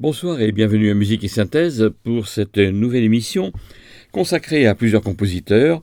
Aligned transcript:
Bonsoir 0.00 0.40
et 0.40 0.52
bienvenue 0.52 0.92
à 0.92 0.94
Musique 0.94 1.24
et 1.24 1.28
Synthèse 1.28 1.90
pour 2.04 2.28
cette 2.28 2.58
nouvelle 2.58 3.02
émission 3.02 3.52
consacrée 4.12 4.64
à 4.68 4.76
plusieurs 4.76 5.02
compositeurs, 5.02 5.82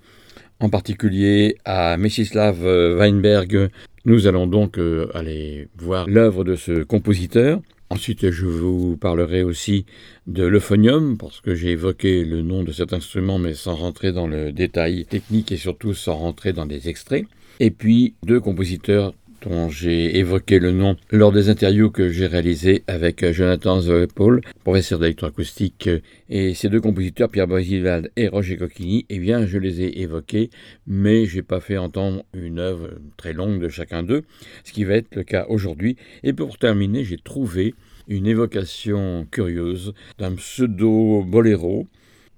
en 0.62 0.70
particulier 0.70 1.58
à 1.66 1.98
Messislav 1.98 2.64
Weinberg. 2.64 3.70
Nous 4.06 4.28
allons 4.28 4.48
donc 4.48 4.80
euh, 4.80 5.10
aller 5.14 5.68
voir 5.78 6.08
l'œuvre 6.08 6.46
de 6.46 6.56
ce 6.56 6.84
compositeur. 6.84 7.60
Ensuite, 7.90 8.32
je 8.32 8.46
vous 8.46 8.96
parlerai 8.96 9.44
aussi 9.44 9.86
de 10.28 10.46
l'euphonium, 10.46 11.18
parce 11.18 11.42
que 11.42 11.54
j'ai 11.54 11.72
évoqué 11.72 12.24
le 12.24 12.42
nom 12.42 12.64
de 12.64 12.72
cet 12.72 12.94
instrument, 12.94 13.38
mais 13.38 13.54
sans 13.54 13.76
rentrer 13.76 14.14
dans 14.14 14.28
le 14.28 14.54
détail 14.54 15.06
technique 15.08 15.52
et 15.52 15.58
surtout 15.58 15.94
sans 15.94 16.16
rentrer 16.16 16.54
dans 16.54 16.66
des 16.66 16.88
extraits. 16.88 17.26
Et 17.60 17.70
puis, 17.70 18.16
deux 18.24 18.40
compositeurs 18.40 19.14
dont 19.42 19.70
j'ai 19.70 20.18
évoqué 20.18 20.60
le 20.60 20.72
nom 20.72 20.96
lors 21.12 21.32
des 21.32 21.50
interviews 21.50 21.92
que 21.92 22.10
j'ai 22.10 22.28
réalisées 22.28 22.84
avec 22.88 23.32
Jonathan 23.32 23.80
Zoepol, 23.80 24.42
professeur 24.64 25.00
d'électroacoustique, 25.00 25.90
et 26.30 26.54
ces 26.54 26.70
deux 26.70 26.82
compositeurs, 26.82 27.30
Pierre 27.30 27.48
Boisivald 27.48 28.12
et 28.16 28.28
Roger 28.28 28.58
Coquigny, 28.58 29.06
eh 29.10 29.20
bien, 29.20 29.46
je 29.46 29.58
les 29.58 29.82
ai 29.82 30.02
évoqués, 30.02 30.50
mais 30.88 31.26
j'ai 31.26 31.42
pas 31.42 31.60
fait 31.60 31.78
entendre 31.78 32.24
une 32.34 32.60
œuvre 32.60 32.90
très 33.18 33.34
longue 33.34 33.62
de 33.62 33.70
chacun 33.70 34.04
d'eux, 34.04 34.24
ce 34.64 34.72
qui 34.72 34.84
va 34.84 34.96
être 34.96 35.16
le 35.16 35.24
cas 35.24 35.46
aujourd'hui. 35.50 35.96
Et 36.24 36.34
pour 36.34 36.58
terminer, 36.58 37.04
j'ai 37.04 37.18
trouvé 37.18 37.76
une 38.08 38.28
évocation 38.28 39.28
curieuse 39.32 39.94
d'un 40.18 40.36
pseudo-boléro 40.36 41.88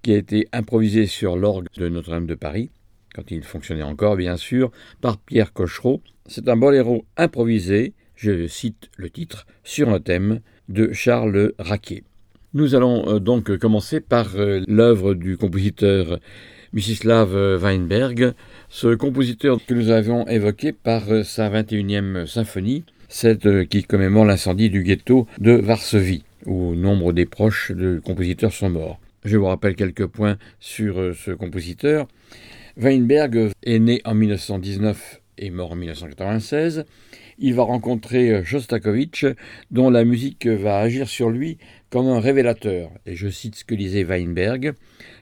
qui 0.02 0.14
a 0.14 0.18
été 0.18 0.48
improvisé 0.54 1.06
sur 1.06 1.36
l'orgue 1.36 1.68
de 1.76 1.90
Notre-Dame 1.90 2.28
de 2.28 2.36
Paris, 2.36 2.70
quand 3.14 3.32
il 3.32 3.44
fonctionnait 3.44 3.84
encore 3.84 4.16
bien 4.16 4.38
sûr, 4.38 4.72
par 5.02 5.18
Pierre 5.18 5.54
Cochereau. 5.54 6.02
C'est 6.30 6.50
un 6.50 6.58
boléro 6.58 7.06
improvisé, 7.16 7.94
je 8.18 8.48
cite 8.48 8.90
le 8.98 9.10
titre, 9.10 9.48
sur 9.64 9.88
un 9.88 10.02
thème 10.02 10.42
de 10.68 10.92
Charles 10.92 11.54
Raquet. 11.58 12.04
Nous 12.54 12.76
allons 12.76 13.08
euh, 13.08 13.20
donc 13.20 13.56
commencer 13.58 14.02
par 14.02 14.36
euh, 14.36 14.62
l'œuvre 14.68 15.14
du 15.14 15.38
compositeur 15.38 16.20
Mstislav 16.74 17.34
Weinberg, 17.62 18.34
ce 18.68 18.94
compositeur 18.94 19.60
que 19.66 19.74
nous 19.74 19.90
avons 19.90 20.28
évoqué 20.28 20.74
par 20.74 21.10
euh, 21.10 21.24
sa 21.24 21.50
21e 21.50 22.26
symphonie, 22.26 22.84
celle 23.08 23.66
qui 23.70 23.84
commémore 23.86 24.26
l'incendie 24.26 24.70
du 24.70 24.84
ghetto 24.84 25.28
de 25.40 25.54
Varsovie, 25.54 26.26
où 26.46 26.76
nombre 26.76 27.14
des 27.14 27.26
proches 27.26 27.72
du 27.72 28.02
compositeur 28.02 28.52
sont 28.52 28.70
morts. 28.70 29.00
Je 29.24 29.38
vous 29.38 29.46
rappelle 29.46 29.76
quelques 29.76 30.08
points 30.08 30.38
sur 30.60 31.16
ce 31.16 31.32
compositeur. 31.32 32.06
Weinberg 32.76 33.52
est 33.64 33.80
né 33.80 34.02
en 34.04 34.14
1919 34.14 35.22
et 35.38 35.50
mort 35.50 35.72
en 35.72 35.76
1996. 35.76 36.86
Il 37.40 37.54
va 37.54 37.64
rencontrer 37.64 38.44
Shostakovich, 38.44 39.26
dont 39.72 39.90
la 39.90 40.04
musique 40.04 40.48
va 40.48 40.80
agir 40.80 41.08
sur 41.08 41.30
lui 41.30 41.58
comme 41.90 42.08
un 42.08 42.20
révélateur. 42.20 42.92
Et 43.06 43.16
je 43.16 43.30
cite 43.30 43.56
ce 43.56 43.66
que 43.66 43.76
disait 43.76 44.04
Weinberg 44.04 44.74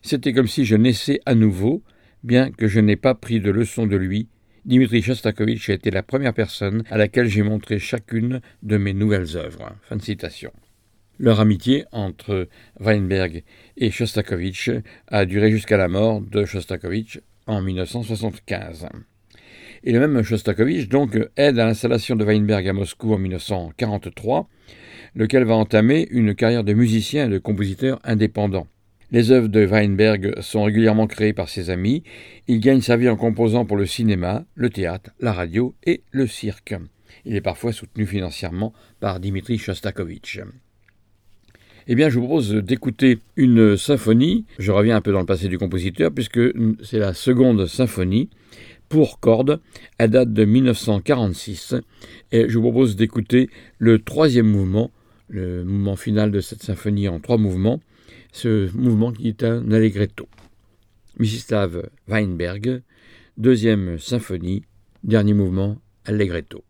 C'était 0.02 0.34
comme 0.34 0.48
si 0.48 0.66
je 0.66 0.76
naissais 0.76 1.20
à 1.26 1.36
nouveau, 1.36 1.84
bien 2.24 2.52
que 2.52 2.68
je 2.68 2.80
n'ai 2.80 2.96
pas 2.96 3.16
pris 3.16 3.40
de 3.40 3.52
leçon 3.52 3.86
de 3.88 3.96
lui. 3.96 4.30
Dimitri 4.66 5.02
Shostakovich 5.02 5.70
a 5.70 5.74
été 5.74 5.92
la 5.92 6.02
première 6.02 6.34
personne 6.34 6.84
à 6.90 6.97
laquelle 6.97 7.28
j'ai 7.28 7.44
montré 7.44 7.78
chacune 7.78 8.42
de 8.64 8.78
mes 8.78 8.94
nouvelles 8.94 9.38
œuvres. 9.38 9.76
Fin 9.84 9.97
de 9.97 10.02
citation. 10.02 10.52
Leur 11.20 11.40
amitié 11.40 11.86
entre 11.92 12.50
Weinberg 12.80 13.44
et 13.78 13.92
Shostakovich 13.92 14.70
a 15.08 15.26
duré 15.26 15.52
jusqu'à 15.52 15.78
la 15.78 15.88
mort 15.88 16.20
de 16.20 16.46
Shostakovich 16.46 17.20
en 17.46 17.62
1975. 17.62 18.88
Et 19.88 19.91
le 19.91 20.00
même 20.00 20.23
Shostakovich 20.23 20.90
donc 20.90 21.16
aide 21.38 21.59
à 21.59 21.66
l'installation 21.66 22.16
de 22.16 22.25
Weinberg 22.25 22.68
à 22.68 22.73
Moscou 22.73 23.13
en 23.13 23.19
1943, 23.19 24.50
lequel 25.13 25.44
va 25.44 25.53
entamer 25.53 26.07
une 26.09 26.34
carrière 26.34 26.63
de 26.63 26.73
musicien 26.73 27.28
et 27.28 27.29
de 27.29 27.38
compositeur 27.38 28.00
indépendant. 28.03 28.66
Les 29.12 29.29
œuvres 29.29 29.47
de 29.47 29.63
Weinberg 29.63 30.41
sont 30.41 30.63
régulièrement 30.63 31.06
créées 31.06 31.34
par 31.34 31.50
ses 31.50 31.69
amis. 31.69 32.01
Il 32.47 32.62
gagne 32.62 32.81
sa 32.81 32.97
vie 32.97 33.09
en 33.09 33.16
composant 33.16 33.66
pour 33.66 33.78
le 33.78 33.85
cinéma, 33.85 34.44
le 34.56 34.72
théâtre, 34.72 35.12
la 35.19 35.31
radio 35.31 35.75
et 35.84 36.02
le 36.09 36.25
cirque. 36.25 36.73
Il 37.23 37.35
est 37.35 37.41
parfois 37.41 37.72
soutenu 37.72 38.07
financièrement 38.07 38.73
par 39.00 39.19
Dimitri 39.19 39.59
Shostakovich. 39.59 40.40
Eh 41.88 41.94
bien, 41.94 42.09
je 42.09 42.17
vous 42.17 42.25
propose 42.25 42.56
d'écouter 42.56 43.19
une 43.35 43.78
symphonie. 43.78 44.46
Je 44.57 44.72
reviens 44.72 44.96
un 44.96 45.02
peu 45.02 45.12
dans 45.12 45.19
le 45.19 45.28
passé 45.28 45.47
du 45.47 45.59
compositeur, 45.59 46.12
puisque 46.12 46.40
c'est 46.84 46.97
la 46.97 47.13
seconde 47.13 47.67
symphonie 47.67 48.31
pour 48.90 49.19
cordes. 49.19 49.59
Elle 49.97 50.12
date 50.12 50.34
de 50.34 50.46
1946. 50.46 51.75
Et 52.31 52.50
je 52.50 52.57
vous 52.57 52.63
propose 52.63 52.96
d'écouter 52.96 53.50
le 53.78 54.00
troisième 54.00 54.47
mouvement, 54.47 54.91
le 55.29 55.63
mouvement 55.63 55.96
final 55.96 56.31
de 56.31 56.40
cette 56.40 56.63
symphonie 56.63 57.07
en 57.07 57.19
trois 57.19 57.38
mouvements. 57.38 57.81
Ce 58.31 58.69
mouvement 58.75 59.12
qui 59.12 59.28
est 59.29 59.44
un 59.44 59.72
allegretto. 59.72 60.28
Mstislav 61.18 61.90
Weinberg, 62.07 62.81
deuxième 63.38 63.97
symphonie, 63.97 64.63
dernier 65.03 65.34
mouvement, 65.34 65.78
allegretto. 66.03 66.63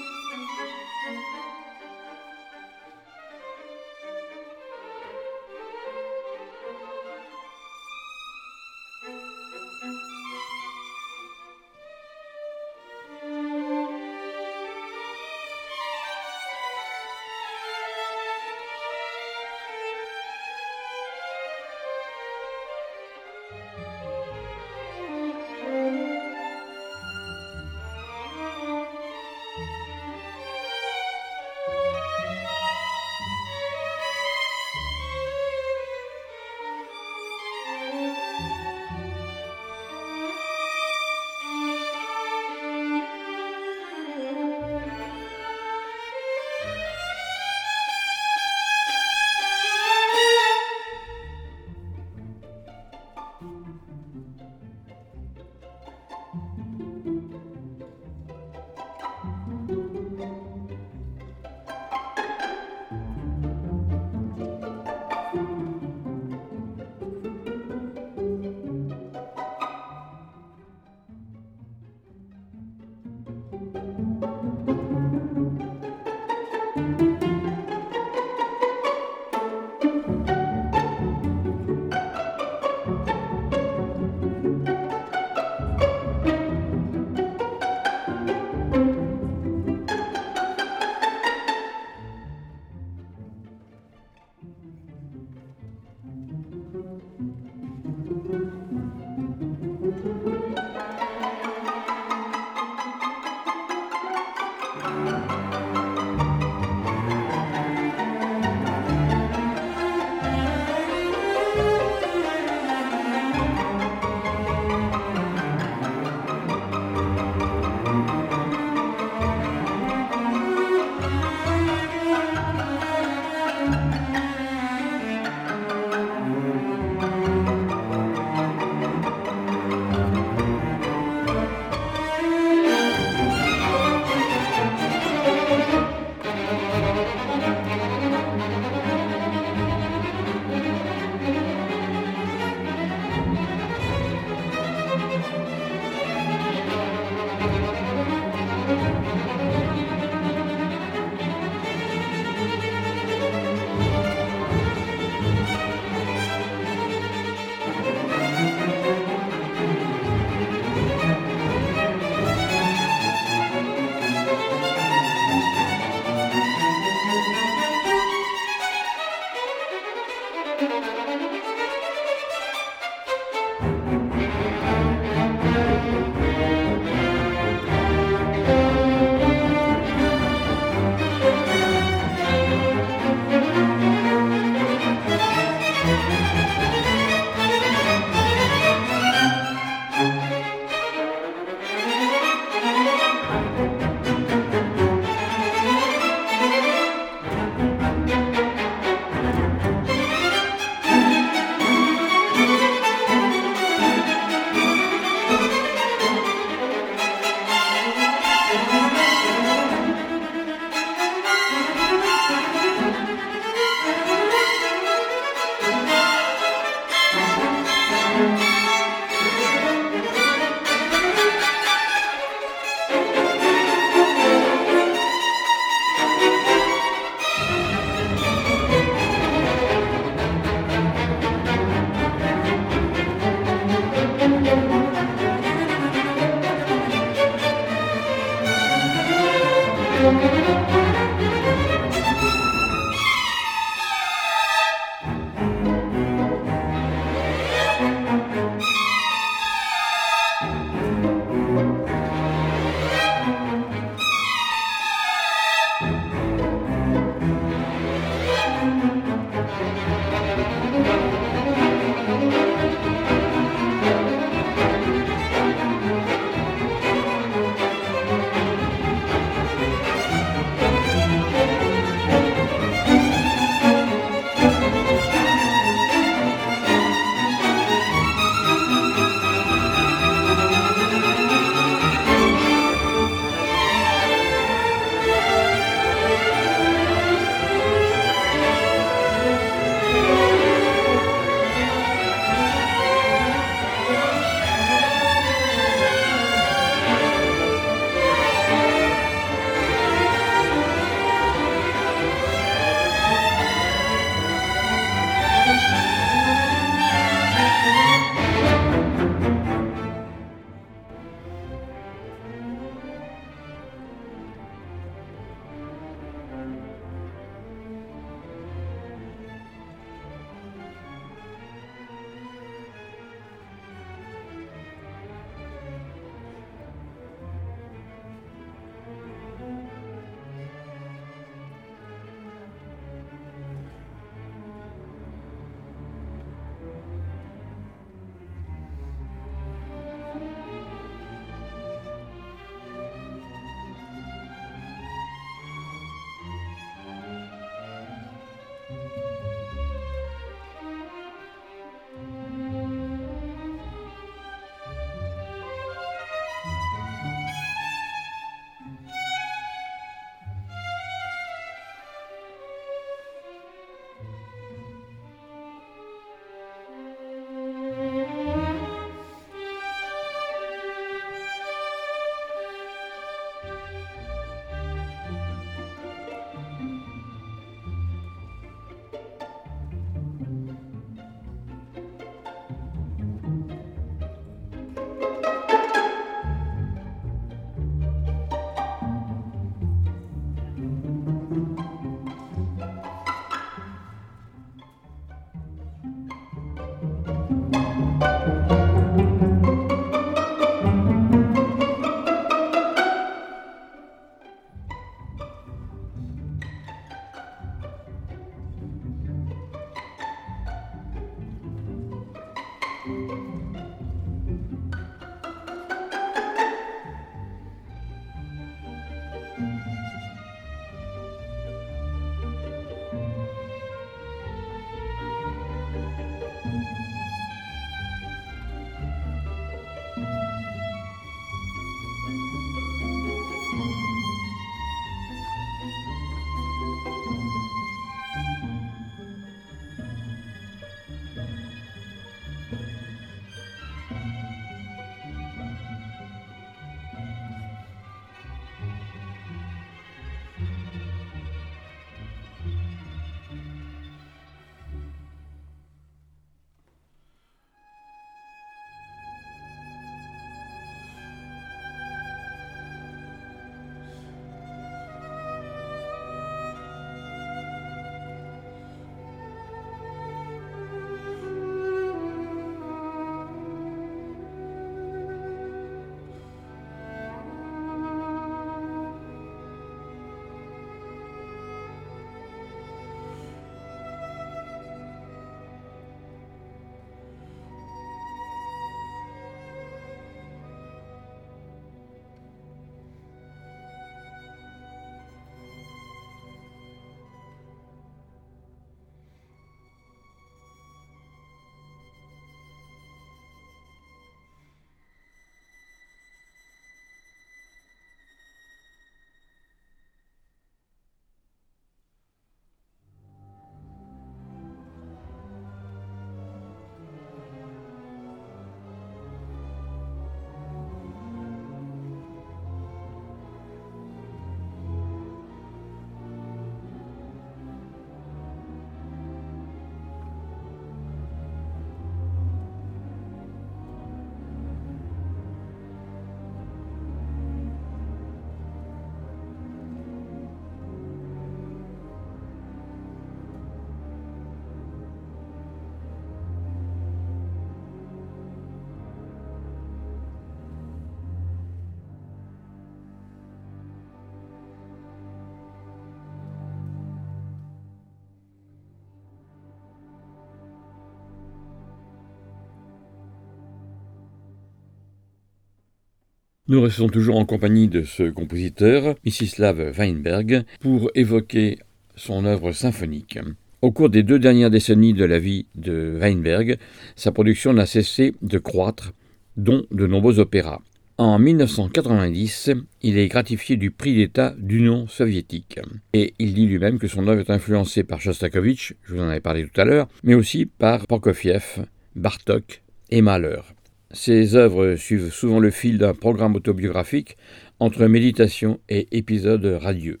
Nous 566.50 566.62
restons 566.62 566.88
toujours 566.88 567.18
en 567.18 567.26
compagnie 567.26 567.68
de 567.68 567.82
ce 567.82 568.04
compositeur, 568.04 568.94
Mstislav 569.04 569.70
Weinberg, 569.76 570.44
pour 570.60 570.90
évoquer 570.94 571.58
son 571.94 572.24
œuvre 572.24 572.52
symphonique. 572.52 573.18
Au 573.60 573.70
cours 573.70 573.90
des 573.90 574.02
deux 574.02 574.18
dernières 574.18 574.48
décennies 574.48 574.94
de 574.94 575.04
la 575.04 575.18
vie 575.18 575.44
de 575.56 575.98
Weinberg, 576.00 576.56
sa 576.96 577.12
production 577.12 577.52
n'a 577.52 577.66
cessé 577.66 578.14
de 578.22 578.38
croître, 578.38 578.94
dont 579.36 579.66
de 579.70 579.86
nombreux 579.86 580.20
opéras. 580.20 580.62
En 580.96 581.18
1990, 581.18 582.52
il 582.80 582.96
est 582.96 583.08
gratifié 583.08 583.56
du 583.56 583.70
prix 583.70 583.94
d'État 583.94 584.34
d'Union 584.38 584.86
soviétique. 584.86 585.60
Et 585.92 586.14
il 586.18 586.32
dit 586.32 586.46
lui-même 586.46 586.78
que 586.78 586.88
son 586.88 587.08
œuvre 587.08 587.20
est 587.20 587.30
influencée 587.30 587.84
par 587.84 588.00
Shostakovich, 588.00 588.72
je 588.84 588.94
vous 588.94 589.02
en 589.02 589.08
avais 589.10 589.20
parlé 589.20 589.46
tout 589.46 589.60
à 589.60 589.66
l'heure, 589.66 589.86
mais 590.02 590.14
aussi 590.14 590.46
par 590.46 590.86
Prokofiev, 590.86 591.66
Bartok 591.94 592.62
et 592.88 593.02
Mahler. 593.02 593.42
Ses 593.90 594.36
œuvres 594.36 594.76
suivent 594.76 595.10
souvent 595.10 595.40
le 595.40 595.50
fil 595.50 595.78
d'un 595.78 595.94
programme 595.94 596.36
autobiographique 596.36 597.16
entre 597.58 597.86
méditation 597.86 598.60
et 598.68 598.86
épisodes 598.92 599.58
radieux. 599.62 600.00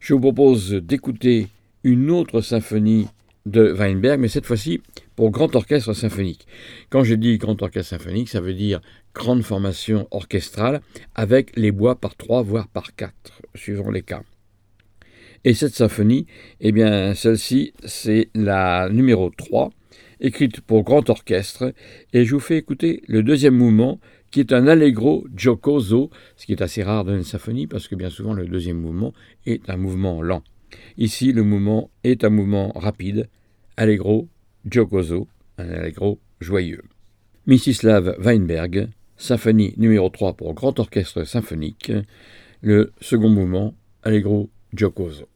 Je 0.00 0.14
vous 0.14 0.20
propose 0.20 0.72
d'écouter 0.72 1.48
une 1.84 2.10
autre 2.10 2.40
symphonie 2.40 3.08
de 3.44 3.72
Weinberg, 3.72 4.18
mais 4.18 4.28
cette 4.28 4.46
fois-ci 4.46 4.80
pour 5.16 5.30
grand 5.30 5.54
orchestre 5.54 5.92
symphonique. 5.92 6.46
Quand 6.88 7.04
je 7.04 7.14
dis 7.14 7.36
grand 7.36 7.60
orchestre 7.60 7.90
symphonique, 7.90 8.30
ça 8.30 8.40
veut 8.40 8.54
dire 8.54 8.80
grande 9.14 9.42
formation 9.42 10.08
orchestrale 10.10 10.80
avec 11.14 11.56
les 11.56 11.72
bois 11.72 12.00
par 12.00 12.16
trois, 12.16 12.42
voire 12.42 12.68
par 12.68 12.94
quatre, 12.94 13.42
suivant 13.54 13.90
les 13.90 14.02
cas. 14.02 14.22
Et 15.44 15.54
cette 15.54 15.74
symphonie, 15.74 16.26
eh 16.60 16.72
bien, 16.72 17.14
celle-ci, 17.14 17.72
c'est 17.84 18.30
la 18.34 18.88
numéro 18.88 19.30
3 19.30 19.70
écrite 20.20 20.60
pour 20.60 20.82
grand 20.82 21.08
orchestre, 21.10 21.72
et 22.12 22.24
je 22.24 22.34
vous 22.34 22.40
fais 22.40 22.56
écouter 22.56 23.02
le 23.06 23.22
deuxième 23.22 23.56
mouvement, 23.56 24.00
qui 24.30 24.40
est 24.40 24.52
un 24.52 24.66
allegro 24.66 25.26
giocoso, 25.34 26.10
ce 26.36 26.46
qui 26.46 26.52
est 26.52 26.62
assez 26.62 26.82
rare 26.82 27.04
dans 27.04 27.16
une 27.16 27.24
symphonie, 27.24 27.66
parce 27.66 27.88
que 27.88 27.94
bien 27.94 28.10
souvent 28.10 28.34
le 28.34 28.46
deuxième 28.46 28.78
mouvement 28.78 29.12
est 29.46 29.68
un 29.70 29.76
mouvement 29.76 30.22
lent. 30.22 30.42
Ici, 30.98 31.32
le 31.32 31.42
mouvement 31.42 31.90
est 32.04 32.24
un 32.24 32.30
mouvement 32.30 32.72
rapide, 32.74 33.28
allegro 33.76 34.28
giocoso, 34.68 35.28
un 35.56 35.68
allegro 35.70 36.18
joyeux. 36.40 36.82
Mstislav 37.46 38.16
Weinberg, 38.18 38.88
symphonie 39.16 39.72
numéro 39.78 40.10
3 40.10 40.34
pour 40.34 40.52
grand 40.54 40.78
orchestre 40.78 41.24
symphonique, 41.24 41.92
le 42.60 42.92
second 43.00 43.30
mouvement, 43.30 43.74
allegro 44.02 44.50
giocoso. 44.74 45.28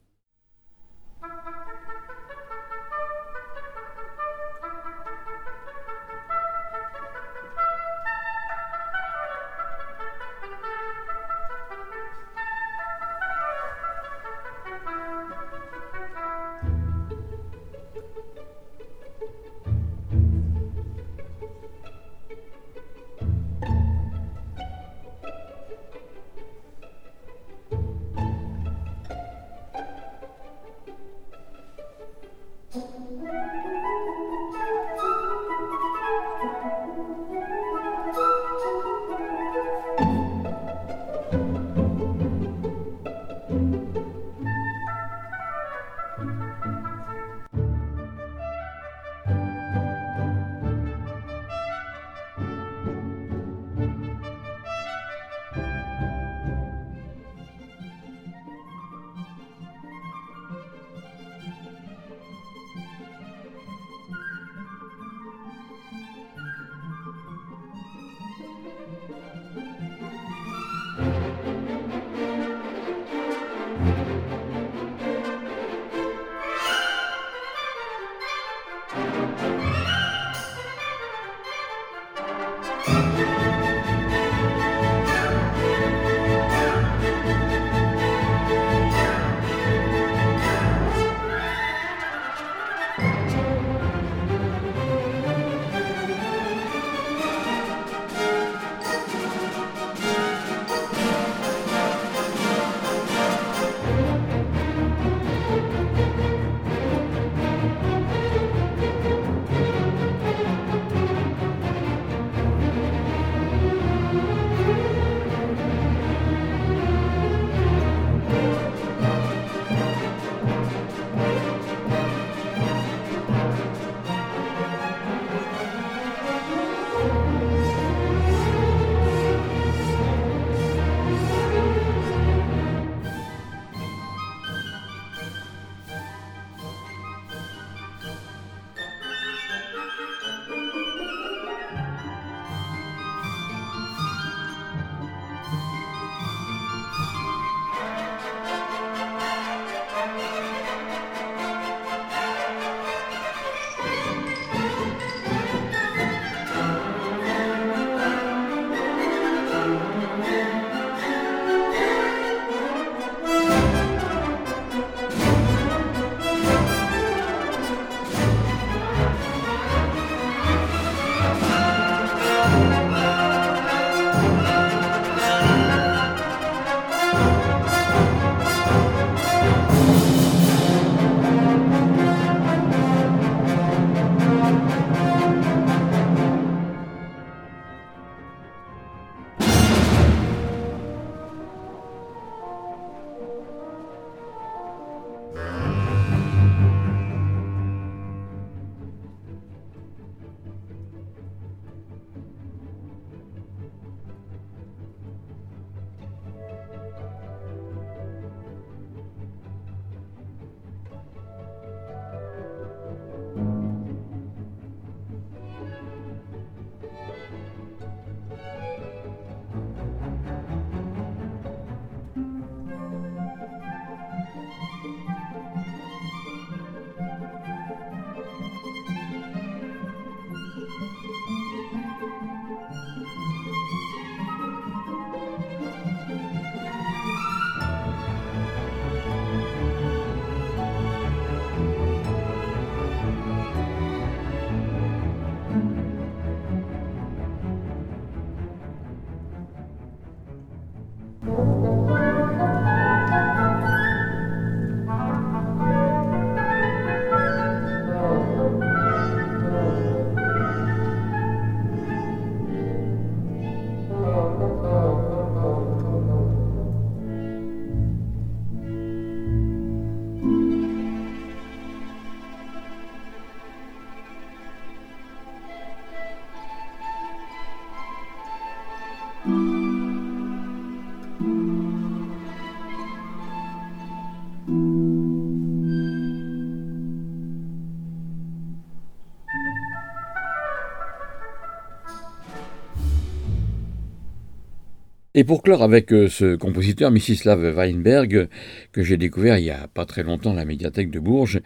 Et 295.15 295.25
pour 295.25 295.43
clore 295.43 295.63
avec 295.63 295.93
euh, 295.93 296.09
ce 296.09 296.37
compositeur, 296.37 296.91
Mstislav 296.91 297.55
Weinberg, 297.55 298.29
que 298.73 298.83
j'ai 298.83 298.97
découvert 298.97 299.37
il 299.37 299.45
y 299.45 299.51
a 299.51 299.69
pas 299.69 299.85
très 299.85 300.03
longtemps 300.03 300.33
à 300.33 300.37
la 300.37 300.47
médiathèque 300.47 300.91
de 300.91 300.99
Bourges, 300.99 301.43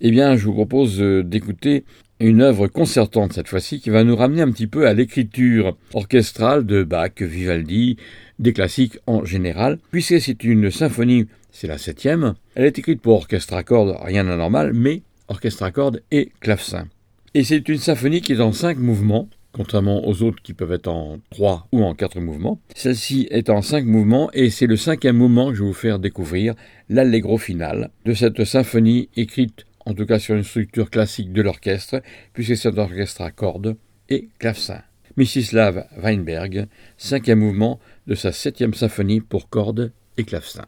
eh 0.00 0.10
bien, 0.10 0.36
je 0.36 0.46
vous 0.46 0.54
propose 0.54 1.02
euh, 1.02 1.22
d'écouter 1.22 1.84
une 2.18 2.40
œuvre 2.40 2.66
concertante 2.66 3.34
cette 3.34 3.48
fois-ci 3.48 3.80
qui 3.80 3.90
va 3.90 4.04
nous 4.04 4.16
ramener 4.16 4.40
un 4.40 4.50
petit 4.50 4.66
peu 4.66 4.86
à 4.86 4.94
l'écriture 4.94 5.76
orchestrale 5.92 6.64
de 6.64 6.82
Bach, 6.82 7.20
Vivaldi, 7.20 7.98
des 8.38 8.54
classiques 8.54 8.98
en 9.06 9.22
général, 9.26 9.78
puisque 9.90 10.18
c'est 10.18 10.42
une 10.42 10.70
symphonie, 10.70 11.26
c'est 11.52 11.66
la 11.66 11.76
septième, 11.76 12.34
elle 12.54 12.64
est 12.64 12.78
écrite 12.78 13.02
pour 13.02 13.16
orchestre 13.16 13.52
à 13.52 13.62
cordes, 13.62 13.98
rien 14.00 14.24
d'anormal, 14.24 14.72
mais 14.72 15.02
orchestre 15.28 15.62
à 15.62 15.70
cordes 15.70 16.02
et 16.10 16.30
clavecin. 16.40 16.88
Et 17.34 17.44
c'est 17.44 17.68
une 17.68 17.78
symphonie 17.78 18.22
qui 18.22 18.32
est 18.32 18.40
en 18.40 18.52
cinq 18.52 18.78
mouvements, 18.78 19.28
contrairement 19.52 20.06
aux 20.06 20.22
autres 20.22 20.42
qui 20.42 20.54
peuvent 20.54 20.72
être 20.72 20.88
en 20.88 21.18
trois 21.30 21.66
ou 21.72 21.82
en 21.84 21.94
quatre 21.94 22.20
mouvements. 22.20 22.60
Celle-ci 22.74 23.28
est 23.30 23.50
en 23.50 23.62
cinq 23.62 23.84
mouvements 23.84 24.30
et 24.32 24.50
c'est 24.50 24.66
le 24.66 24.76
cinquième 24.76 25.16
mouvement 25.16 25.50
que 25.50 25.54
je 25.54 25.62
vais 25.62 25.68
vous 25.68 25.74
faire 25.74 25.98
découvrir, 25.98 26.54
l'allegro 26.88 27.38
final 27.38 27.90
de 28.04 28.14
cette 28.14 28.44
symphonie 28.44 29.08
écrite 29.16 29.66
en 29.86 29.94
tout 29.94 30.06
cas 30.06 30.18
sur 30.18 30.34
une 30.34 30.44
structure 30.44 30.90
classique 30.90 31.32
de 31.32 31.42
l'orchestre, 31.42 32.02
puisque 32.32 32.56
c'est 32.56 32.68
un 32.68 32.78
orchestre 32.78 33.22
à 33.22 33.30
cordes 33.30 33.76
et 34.08 34.28
clavecin. 34.38 34.82
Mstislav 35.16 35.86
Weinberg, 36.02 36.68
cinquième 36.96 37.40
mouvement 37.40 37.80
de 38.06 38.14
sa 38.14 38.32
septième 38.32 38.74
symphonie 38.74 39.20
pour 39.20 39.48
cordes 39.48 39.92
et 40.16 40.24
clavecin. 40.24 40.66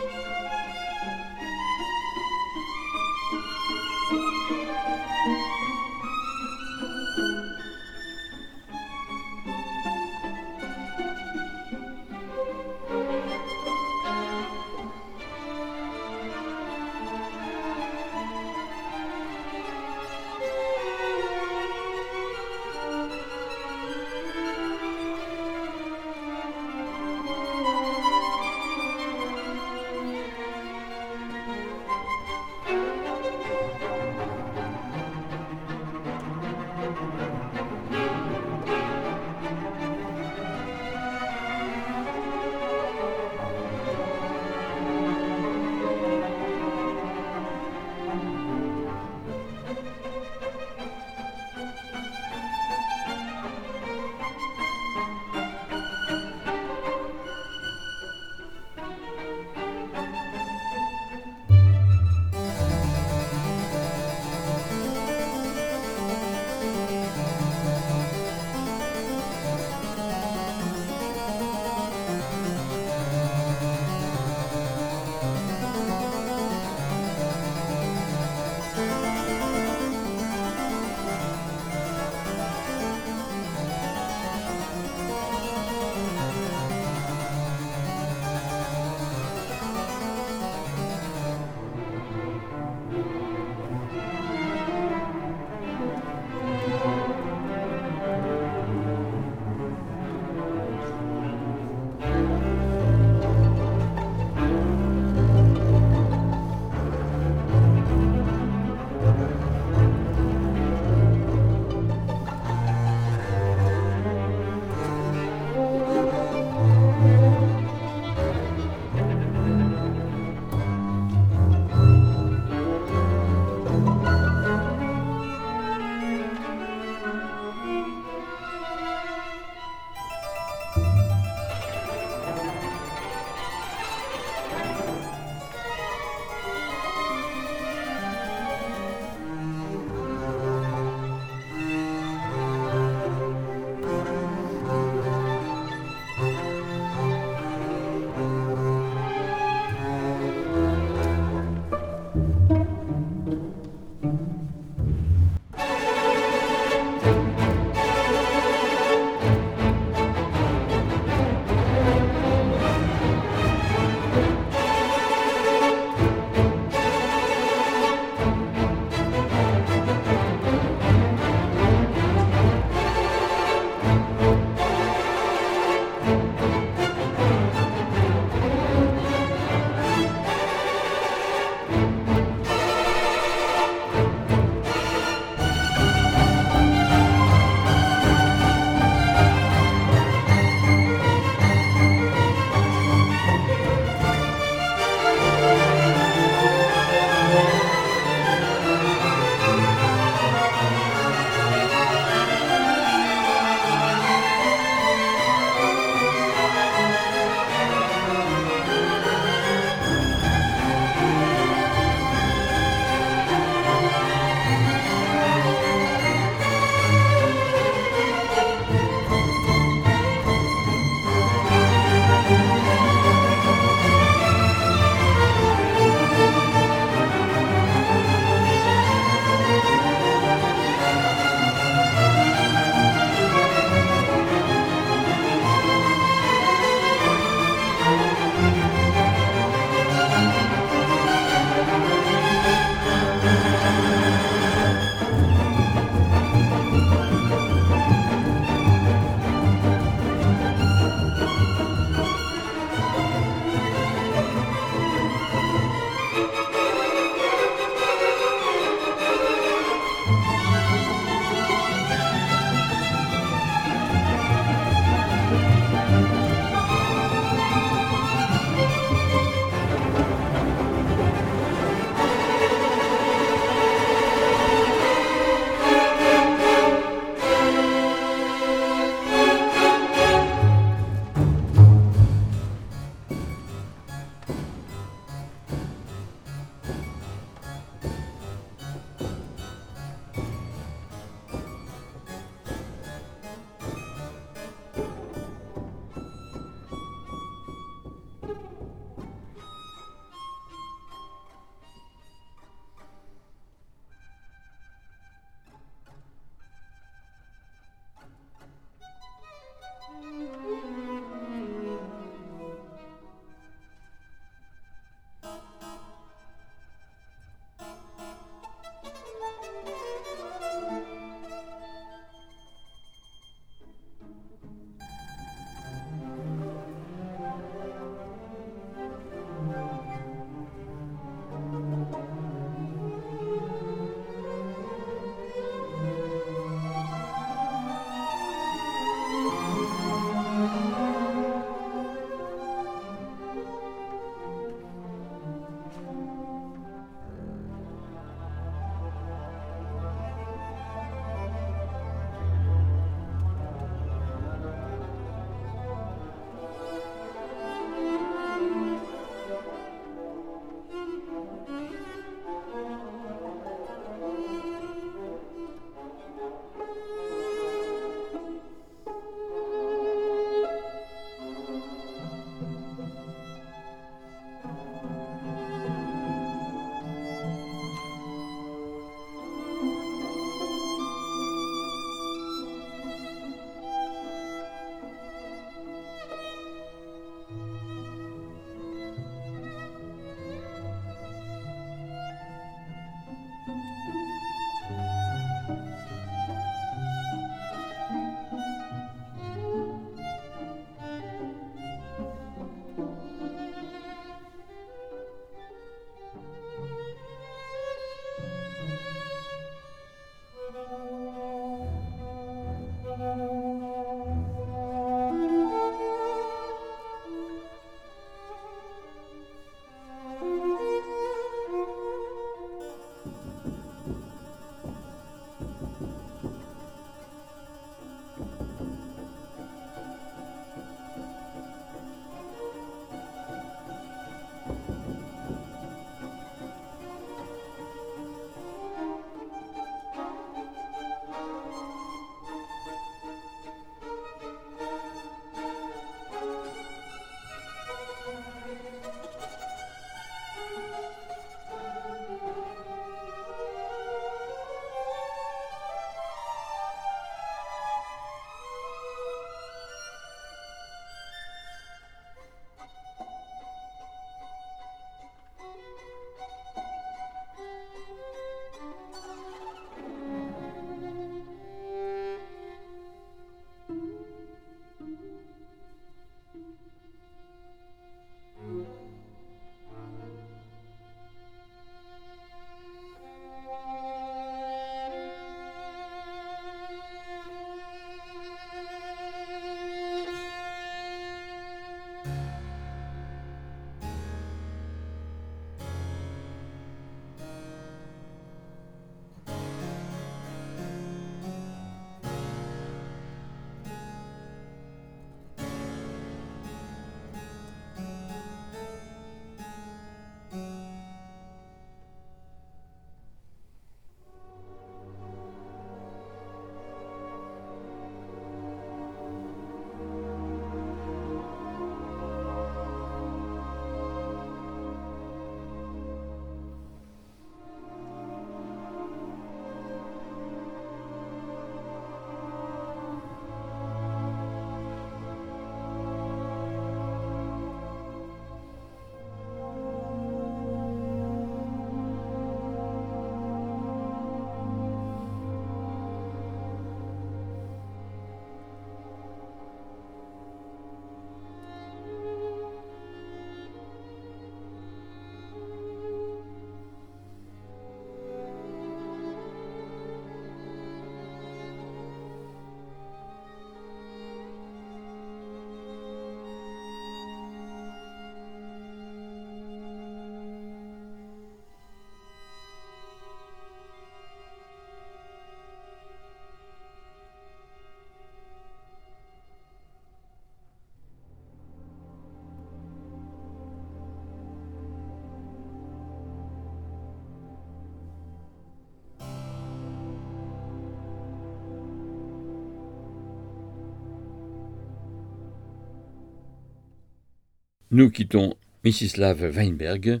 Nous 597.70 597.90
quittons 597.90 598.34
Misislav 598.64 599.22
Weinberg 599.22 600.00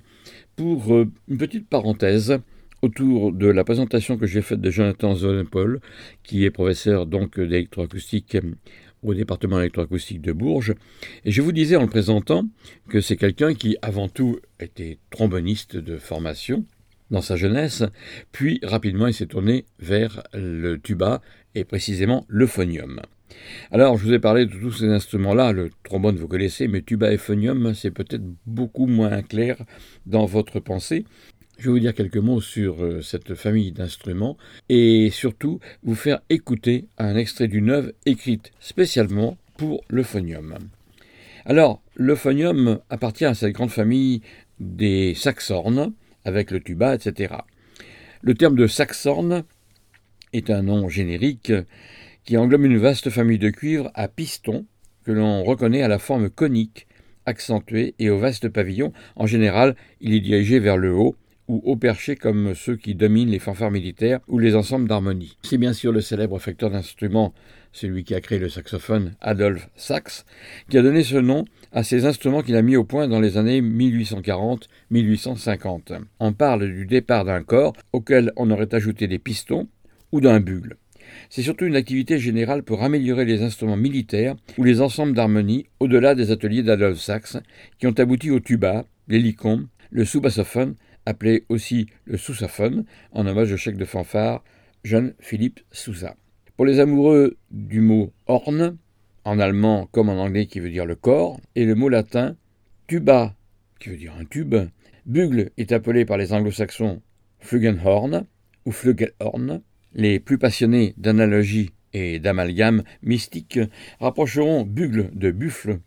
pour 0.56 0.94
euh, 0.94 1.06
une 1.28 1.38
petite 1.38 1.68
parenthèse 1.68 2.38
autour 2.82 3.32
de 3.32 3.46
la 3.46 3.64
présentation 3.64 4.16
que 4.16 4.26
j'ai 4.26 4.42
faite 4.42 4.60
de 4.60 4.70
Jonathan 4.70 5.14
Zonepol, 5.14 5.80
qui 6.22 6.44
est 6.44 6.50
professeur 6.50 7.06
donc 7.06 7.38
d'électroacoustique 7.38 8.38
au 9.02 9.14
département 9.14 9.58
d'électroacoustique 9.58 10.20
de 10.20 10.32
Bourges. 10.32 10.74
Et 11.24 11.30
je 11.30 11.42
vous 11.42 11.52
disais 11.52 11.76
en 11.76 11.82
le 11.82 11.88
présentant 11.88 12.46
que 12.88 13.00
c'est 13.00 13.16
quelqu'un 13.16 13.54
qui, 13.54 13.76
avant 13.82 14.08
tout, 14.08 14.40
était 14.58 14.98
tromboniste 15.10 15.76
de 15.76 15.96
formation 15.98 16.64
dans 17.10 17.22
sa 17.22 17.36
jeunesse, 17.36 17.82
puis 18.32 18.60
rapidement 18.62 19.06
il 19.08 19.14
s'est 19.14 19.26
tourné 19.26 19.64
vers 19.80 20.22
le 20.32 20.76
tuba 20.76 21.22
et 21.54 21.64
précisément 21.64 22.24
le 22.28 22.46
phonium. 22.46 23.00
Alors, 23.70 23.96
je 23.96 24.04
vous 24.04 24.12
ai 24.12 24.18
parlé 24.18 24.46
de 24.46 24.52
tous 24.52 24.72
ces 24.72 24.88
instruments-là. 24.88 25.52
Le 25.52 25.70
trombone, 25.84 26.16
vous 26.16 26.28
connaissez, 26.28 26.68
mais 26.68 26.82
tuba 26.82 27.12
et 27.12 27.18
phonium, 27.18 27.74
c'est 27.74 27.90
peut-être 27.90 28.24
beaucoup 28.46 28.86
moins 28.86 29.22
clair 29.22 29.56
dans 30.06 30.26
votre 30.26 30.60
pensée. 30.60 31.04
je 31.58 31.66
vais 31.66 31.70
vous 31.70 31.78
dire 31.78 31.94
quelques 31.94 32.16
mots 32.16 32.40
sur 32.40 32.82
euh, 32.82 33.02
cette 33.02 33.34
famille 33.34 33.72
d'instruments 33.72 34.36
et 34.68 35.10
surtout 35.10 35.60
vous 35.82 35.94
faire 35.94 36.20
écouter 36.30 36.86
un 36.98 37.16
extrait 37.16 37.48
d'une 37.48 37.70
œuvre 37.70 37.92
écrite 38.06 38.52
spécialement 38.60 39.36
pour 39.56 39.84
le 39.88 40.02
phonium. 40.02 40.56
Alors, 41.44 41.82
le 41.94 42.14
phonium 42.14 42.80
appartient 42.90 43.24
à 43.24 43.34
cette 43.34 43.52
grande 43.52 43.70
famille 43.70 44.22
des 44.58 45.14
saxornes, 45.14 45.92
avec 46.24 46.50
le 46.50 46.60
tuba, 46.60 46.94
etc. 46.94 47.34
Le 48.22 48.34
terme 48.34 48.56
de 48.56 48.66
saxorne 48.66 49.44
est 50.32 50.50
un 50.50 50.62
nom 50.62 50.88
générique 50.88 51.52
qui 52.30 52.38
englobe 52.38 52.64
une 52.64 52.78
vaste 52.78 53.10
famille 53.10 53.40
de 53.40 53.50
cuivres 53.50 53.90
à 53.96 54.06
piston 54.06 54.64
que 55.04 55.10
l'on 55.10 55.42
reconnaît 55.42 55.82
à 55.82 55.88
la 55.88 55.98
forme 55.98 56.30
conique, 56.30 56.86
accentuée 57.26 57.96
et 57.98 58.08
au 58.08 58.20
vaste 58.20 58.48
pavillon. 58.48 58.92
En 59.16 59.26
général, 59.26 59.74
il 60.00 60.14
est 60.14 60.20
dirigé 60.20 60.60
vers 60.60 60.76
le 60.76 60.94
haut 60.94 61.16
ou 61.48 61.60
haut 61.64 61.74
perché 61.74 62.14
comme 62.14 62.54
ceux 62.54 62.76
qui 62.76 62.94
dominent 62.94 63.32
les 63.32 63.40
fanfares 63.40 63.72
militaires 63.72 64.20
ou 64.28 64.38
les 64.38 64.54
ensembles 64.54 64.86
d'harmonie. 64.86 65.38
C'est 65.42 65.58
bien 65.58 65.72
sûr 65.72 65.90
le 65.90 66.00
célèbre 66.00 66.38
facteur 66.38 66.70
d'instruments, 66.70 67.34
celui 67.72 68.04
qui 68.04 68.14
a 68.14 68.20
créé 68.20 68.38
le 68.38 68.48
saxophone, 68.48 69.16
Adolphe 69.20 69.68
Sax, 69.74 70.24
qui 70.68 70.78
a 70.78 70.82
donné 70.82 71.02
ce 71.02 71.16
nom 71.16 71.46
à 71.72 71.82
ces 71.82 72.06
instruments 72.06 72.42
qu'il 72.42 72.54
a 72.54 72.62
mis 72.62 72.76
au 72.76 72.84
point 72.84 73.08
dans 73.08 73.18
les 73.18 73.38
années 73.38 73.60
1840-1850. 73.60 75.98
On 76.20 76.32
parle 76.32 76.72
du 76.72 76.86
départ 76.86 77.24
d'un 77.24 77.42
corps 77.42 77.72
auquel 77.92 78.32
on 78.36 78.52
aurait 78.52 78.72
ajouté 78.72 79.08
des 79.08 79.18
pistons 79.18 79.66
ou 80.12 80.20
d'un 80.20 80.38
bugle. 80.38 80.76
C'est 81.30 81.42
surtout 81.42 81.64
une 81.64 81.76
activité 81.76 82.18
générale 82.18 82.64
pour 82.64 82.82
améliorer 82.82 83.24
les 83.24 83.42
instruments 83.42 83.76
militaires 83.76 84.34
ou 84.58 84.64
les 84.64 84.80
ensembles 84.80 85.14
d'harmonie 85.14 85.66
au-delà 85.78 86.16
des 86.16 86.32
ateliers 86.32 86.64
d'Adolphe 86.64 86.98
Sax, 86.98 87.38
qui 87.78 87.86
ont 87.86 87.92
abouti 87.92 88.32
au 88.32 88.40
tuba, 88.40 88.84
l'hélicon, 89.06 89.68
le 89.90 90.04
sous-bassophone 90.04 90.74
appelé 91.06 91.44
aussi 91.48 91.86
le 92.04 92.16
sousaphone, 92.16 92.84
en 93.12 93.28
hommage 93.28 93.52
au 93.52 93.56
chèque 93.56 93.76
de 93.76 93.84
fanfare 93.84 94.42
jeune 94.82 95.14
Philippe 95.20 95.60
Sousa. 95.70 96.16
Pour 96.56 96.66
les 96.66 96.80
amoureux 96.80 97.36
du 97.52 97.80
mot 97.80 98.12
horn, 98.26 98.76
en 99.24 99.38
allemand 99.38 99.88
comme 99.92 100.08
en 100.08 100.20
anglais 100.20 100.46
qui 100.46 100.58
veut 100.58 100.70
dire 100.70 100.84
le 100.84 100.96
corps, 100.96 101.40
et 101.54 101.64
le 101.64 101.76
mot 101.76 101.88
latin 101.88 102.34
tuba, 102.88 103.36
qui 103.78 103.90
veut 103.90 103.96
dire 103.96 104.16
un 104.18 104.24
tube, 104.24 104.56
bugle 105.06 105.50
est 105.58 105.70
appelé 105.70 106.04
par 106.04 106.18
les 106.18 106.32
anglo-saxons 106.32 107.02
flugenhorn 107.38 108.26
ou 108.66 108.72
flugelhorn. 108.72 109.62
Les 109.94 110.20
plus 110.20 110.38
passionnés 110.38 110.94
d'analogie 110.96 111.70
et 111.92 112.18
d'amalgame 112.18 112.84
mystique 113.02 113.58
rapprocheront 113.98 114.62
bugle 114.62 115.10
de 115.12 115.30
buffle 115.30 115.80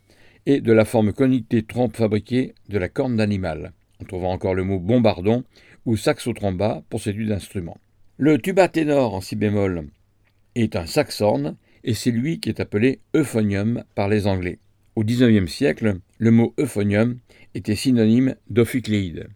et 0.45 0.59
de 0.59 0.73
la 0.73 0.85
forme 0.85 1.13
conique 1.13 1.49
des 1.49 1.63
trompes 1.63 1.95
fabriquées 1.95 2.53
de 2.69 2.77
la 2.77 2.89
corne 2.89 3.15
d'animal. 3.15 3.71
On 4.01 4.05
trouvera 4.05 4.29
encore 4.29 4.55
le 4.55 4.63
mot 4.63 4.79
bombardon 4.79 5.43
ou 5.85 5.95
saxotromba 5.95 6.83
pour 6.89 7.01
ces 7.01 7.13
deux 7.13 7.31
instruments. 7.31 7.77
Le 8.17 8.37
tuba 8.37 8.67
ténor 8.67 9.15
en 9.15 9.21
si 9.21 9.35
bémol 9.35 9.87
est 10.55 10.75
un 10.75 10.85
saxorne 10.85 11.55
et 11.83 11.93
c'est 11.93 12.11
lui 12.11 12.39
qui 12.39 12.49
est 12.49 12.59
appelé 12.59 12.99
euphonium 13.15 13.83
par 13.95 14.09
les 14.09 14.27
Anglais. 14.27 14.59
Au 14.95 15.03
XIXe 15.03 15.51
siècle, 15.51 15.95
le 16.19 16.31
mot 16.31 16.53
euphonium 16.59 17.17
était 17.55 17.75
synonyme 17.75 18.35
d'ophicléide. 18.49 19.27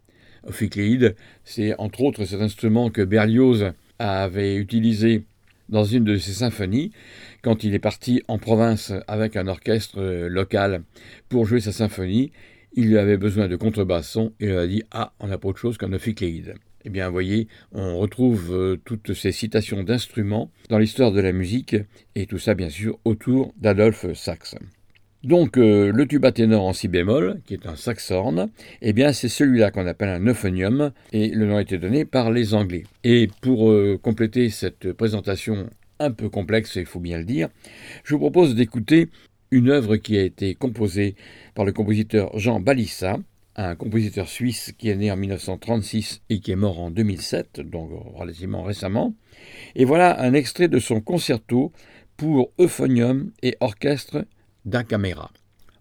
Ophicléide, 0.43 1.15
c'est 1.43 1.75
entre 1.79 2.01
autres 2.01 2.25
cet 2.25 2.41
instrument 2.41 2.89
que 2.89 3.01
Berlioz 3.01 3.73
avait 3.99 4.55
utilisé 4.55 5.23
dans 5.69 5.83
une 5.83 6.03
de 6.03 6.17
ses 6.17 6.31
symphonies, 6.31 6.91
quand 7.41 7.63
il 7.63 7.73
est 7.73 7.79
parti 7.79 8.23
en 8.27 8.37
province 8.37 8.93
avec 9.07 9.35
un 9.35 9.47
orchestre 9.47 10.01
local 10.27 10.83
pour 11.29 11.45
jouer 11.45 11.59
sa 11.59 11.71
symphonie, 11.71 12.31
il 12.73 12.87
lui 12.87 12.97
avait 12.97 13.17
besoin 13.17 13.47
de 13.47 13.55
contrebasson 13.55 14.33
et 14.39 14.47
il 14.47 14.57
a 14.57 14.67
dit 14.67 14.83
Ah, 14.91 15.13
on 15.19 15.27
n'a 15.27 15.37
pas 15.37 15.49
autre 15.49 15.59
chose 15.59 15.77
qu'un 15.77 15.93
ophicléide. 15.93 16.55
Eh 16.85 16.89
bien, 16.89 17.07
vous 17.07 17.13
voyez, 17.13 17.47
on 17.73 17.97
retrouve 17.97 18.53
euh, 18.53 18.77
toutes 18.85 19.13
ces 19.13 19.33
citations 19.33 19.83
d'instruments 19.83 20.51
dans 20.69 20.77
l'histoire 20.77 21.11
de 21.11 21.19
la 21.19 21.33
musique, 21.33 21.75
et 22.15 22.27
tout 22.27 22.37
ça, 22.37 22.53
bien 22.53 22.69
sûr, 22.69 22.97
autour 23.03 23.53
d'Adolphe 23.57 24.13
Sax. 24.13 24.55
Donc, 25.23 25.57
euh, 25.57 25.91
le 25.91 26.05
tuba 26.05 26.31
ténor 26.31 26.63
en 26.63 26.73
si 26.73 26.87
bémol, 26.87 27.41
qui 27.45 27.55
est 27.55 27.65
un 27.65 27.75
saxorne, 27.75 28.49
eh 28.81 28.93
bien, 28.93 29.13
c'est 29.13 29.29
celui-là 29.29 29.71
qu'on 29.71 29.87
appelle 29.87 30.09
un 30.09 30.25
euphonium, 30.25 30.91
et 31.11 31.29
le 31.29 31.47
nom 31.47 31.57
a 31.57 31.61
été 31.61 31.77
donné 31.77 32.05
par 32.05 32.31
les 32.31 32.53
Anglais. 32.53 32.83
Et 33.03 33.27
pour 33.41 33.71
euh, 33.71 33.99
compléter 34.01 34.49
cette 34.49 34.93
présentation 34.93 35.69
un 35.99 36.11
peu 36.11 36.29
complexe, 36.29 36.75
il 36.75 36.85
faut 36.85 36.99
bien 36.99 37.17
le 37.17 37.25
dire, 37.25 37.49
je 38.03 38.13
vous 38.13 38.19
propose 38.19 38.53
d'écouter 38.53 39.09
une 39.49 39.69
œuvre 39.69 39.97
qui 39.97 40.17
a 40.17 40.23
été 40.23 40.53
composée 40.53 41.15
par 41.55 41.65
le 41.65 41.71
compositeur 41.71 42.37
Jean 42.37 42.59
Balissa, 42.59 43.17
un 43.55 43.75
compositeur 43.75 44.27
suisse 44.27 44.71
qui 44.77 44.89
est 44.89 44.95
né 44.95 45.11
en 45.11 45.17
1936 45.17 46.21
et 46.29 46.39
qui 46.39 46.51
est 46.51 46.55
mort 46.55 46.79
en 46.79 46.91
2007, 46.91 47.61
donc 47.61 47.89
relativement 48.13 48.61
récemment. 48.61 49.15
Et 49.75 49.83
voilà 49.83 50.21
un 50.21 50.33
extrait 50.33 50.67
de 50.67 50.77
son 50.77 51.01
concerto 51.01 51.71
pour 52.17 52.51
euphonium 52.59 53.31
et 53.41 53.57
orchestre 53.59 54.25
da 54.67 54.83
camera. 54.83 55.31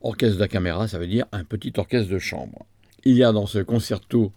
Orchestre 0.00 0.38
da 0.38 0.46
camera, 0.46 0.86
ça 0.86 0.98
veut 0.98 1.08
dire 1.08 1.26
un 1.32 1.42
petit 1.42 1.72
orchestre 1.76 2.10
de 2.10 2.20
chambre. 2.20 2.64
Il 3.04 3.14
y 3.14 3.24
a 3.24 3.32
dans 3.32 3.46
ce 3.46 3.58
concerto 3.58 4.32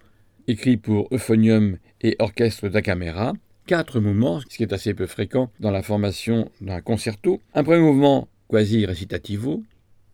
écrit 0.48 0.78
pour 0.78 1.08
euphonium 1.12 1.78
et 2.02 2.16
orchestre 2.18 2.68
da 2.68 2.82
camera 2.82 3.34
quatre 3.68 4.00
mouvements, 4.00 4.40
ce 4.40 4.58
qui 4.58 4.64
est 4.64 4.74
assez 4.74 4.96
peu 4.96 5.06
fréquent 5.06 5.52
dans 5.60 5.70
la 5.70 5.84
formation 5.84 6.50
d'un 6.62 6.82
concerto. 6.82 7.40
Un 7.54 7.64
premier 7.64 7.82
mouvement 7.82 8.28
quasi 8.50 8.88
recitativo, 8.88 9.64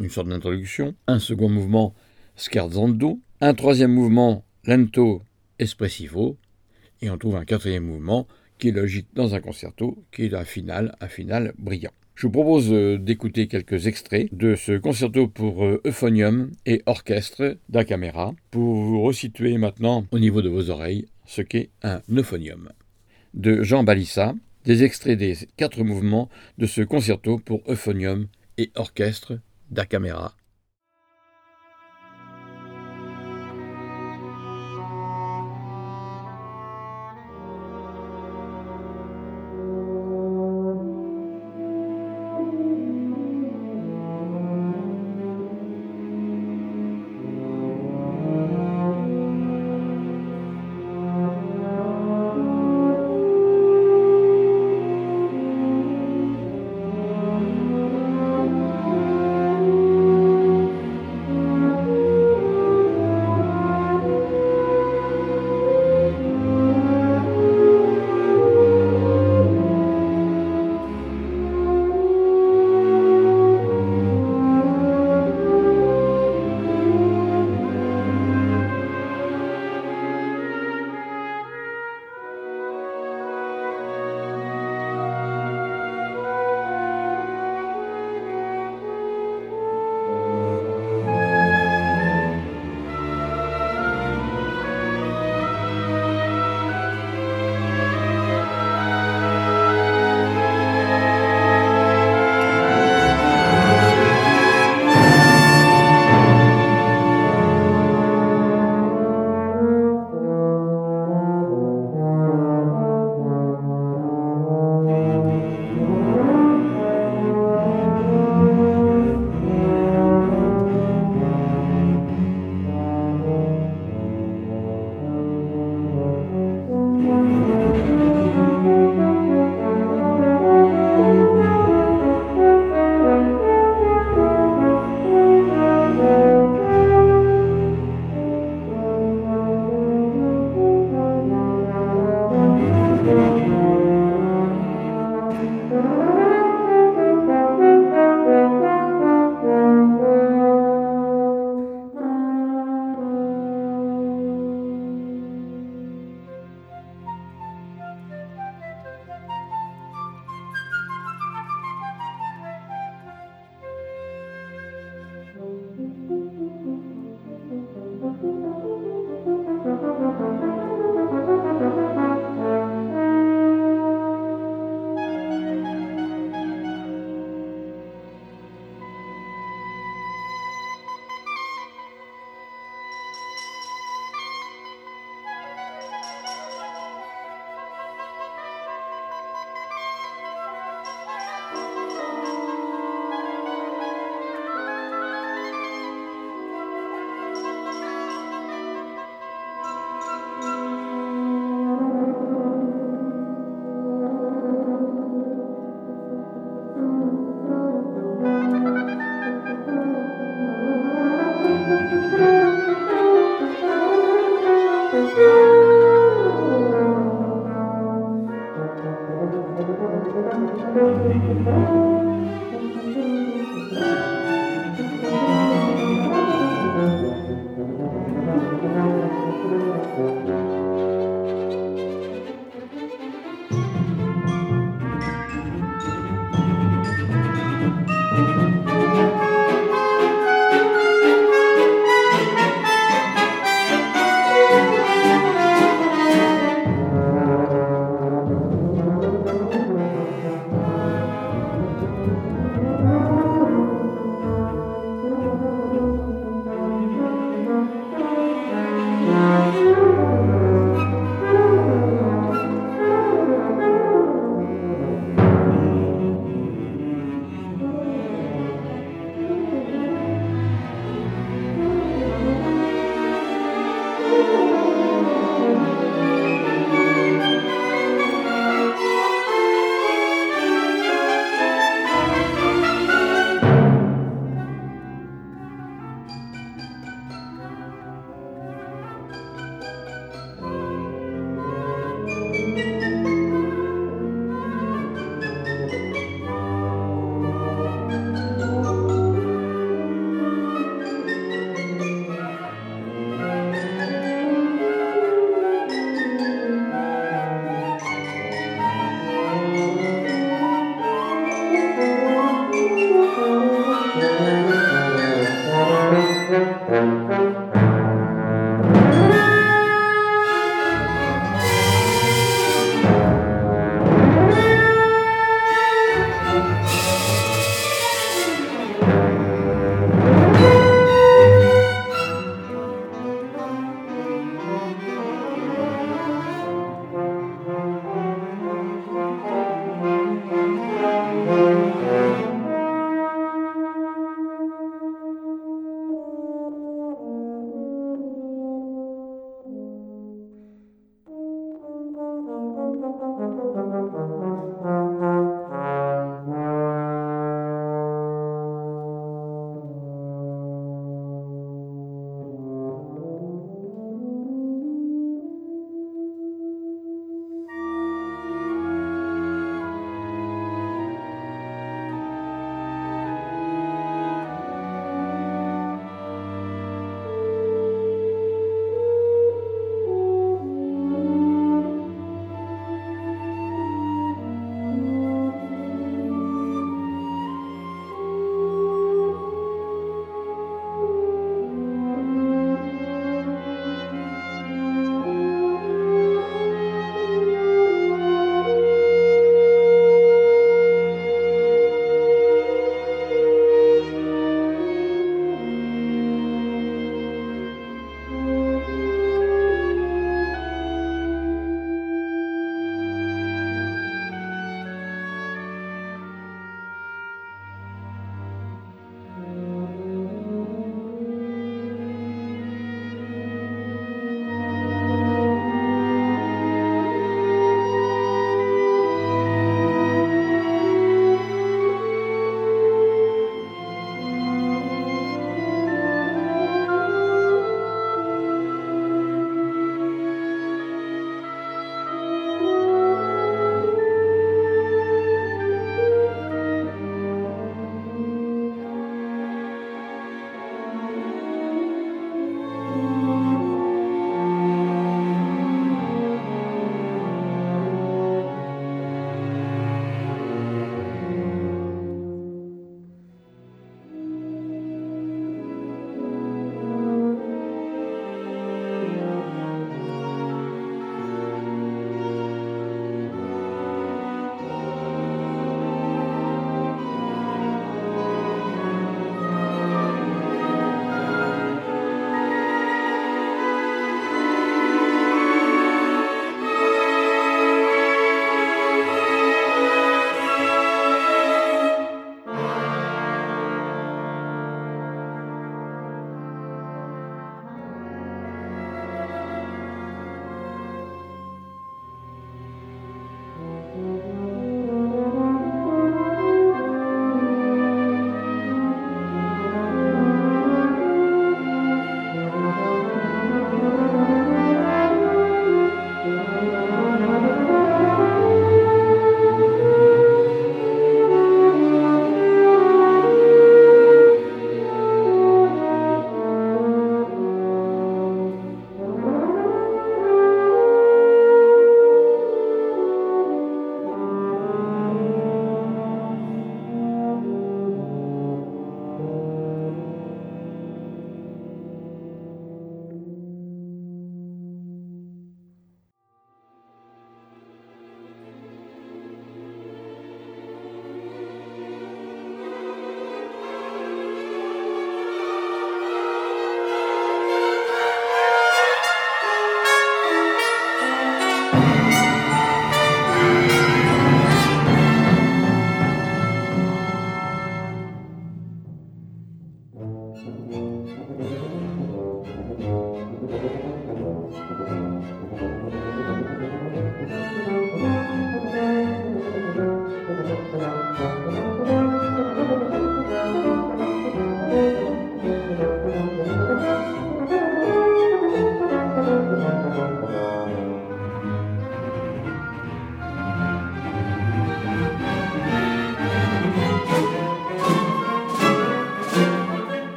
une 0.00 0.10
sorte 0.10 0.26
d'introduction, 0.26 0.96
un 1.06 1.20
second 1.20 1.48
mouvement 1.48 1.94
scherzando, 2.34 3.20
un 3.40 3.54
troisième 3.54 3.92
mouvement 3.92 4.44
lento 4.64 5.22
espressivo, 5.60 6.36
et 7.00 7.10
on 7.10 7.18
trouve 7.18 7.36
un 7.36 7.44
quatrième 7.44 7.84
mouvement 7.84 8.26
qui 8.58 8.68
est 8.68 8.72
logique 8.72 9.06
dans 9.14 9.36
un 9.36 9.40
concerto, 9.40 10.02
qui 10.10 10.24
est 10.24 10.34
un 10.34 10.44
final, 10.44 10.96
un 11.00 11.06
final 11.06 11.52
brillant. 11.56 11.92
Je 12.16 12.26
vous 12.26 12.32
propose 12.32 12.72
euh, 12.72 12.96
d'écouter 12.96 13.46
quelques 13.46 13.86
extraits 13.86 14.34
de 14.34 14.54
ce 14.54 14.78
concerto 14.78 15.28
pour 15.28 15.62
euh, 15.66 15.82
euphonium 15.84 16.50
et 16.64 16.82
orchestre 16.86 17.58
da 17.68 17.84
camera 17.84 18.34
pour 18.50 18.74
vous 18.74 19.02
resituer 19.02 19.58
maintenant 19.58 20.06
au 20.10 20.18
niveau 20.18 20.40
de 20.40 20.48
vos 20.48 20.70
oreilles 20.70 21.04
ce 21.26 21.42
qu'est 21.42 21.68
un 21.82 22.00
euphonium. 22.10 22.70
De 23.34 23.62
Jean 23.62 23.84
Balissa, 23.84 24.34
des 24.64 24.82
extraits 24.82 25.18
des 25.18 25.34
quatre 25.58 25.84
mouvements 25.84 26.30
de 26.56 26.64
ce 26.64 26.80
concerto 26.80 27.38
pour 27.38 27.60
euphonium 27.68 28.28
et 28.56 28.70
orchestre 28.76 29.38
da 29.70 29.84
camera 29.84 30.34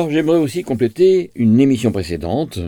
Alors 0.00 0.10
j'aimerais 0.10 0.38
aussi 0.38 0.62
compléter 0.62 1.30
une 1.34 1.60
émission 1.60 1.92
précédente 1.92 2.58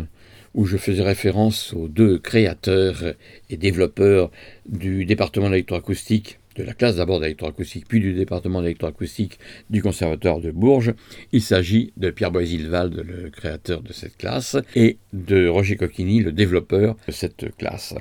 où 0.52 0.66
je 0.66 0.76
faisais 0.76 1.02
référence 1.02 1.72
aux 1.72 1.88
deux 1.88 2.18
créateurs 2.18 3.14
et 3.48 3.56
développeurs 3.56 4.30
du 4.66 5.06
département 5.06 5.48
d'électroacoustique, 5.48 6.38
de 6.56 6.62
la 6.62 6.74
classe 6.74 6.96
d'abord 6.96 7.20
d'électroacoustique, 7.20 7.86
puis 7.88 8.00
du 8.00 8.12
département 8.12 8.60
d'électroacoustique 8.60 9.38
du 9.70 9.80
Conservatoire 9.80 10.40
de 10.40 10.50
Bourges. 10.50 10.92
Il 11.32 11.40
s'agit 11.40 11.94
de 11.96 12.10
Pierre 12.10 12.32
Boisilvald, 12.32 13.02
le 13.02 13.30
créateur 13.30 13.80
de 13.80 13.94
cette 13.94 14.18
classe, 14.18 14.58
et 14.76 14.98
de 15.14 15.48
Roger 15.48 15.76
Coquini, 15.76 16.20
le 16.20 16.32
développeur 16.32 16.96
de 17.06 17.12
cette 17.12 17.56
classe 17.56 17.94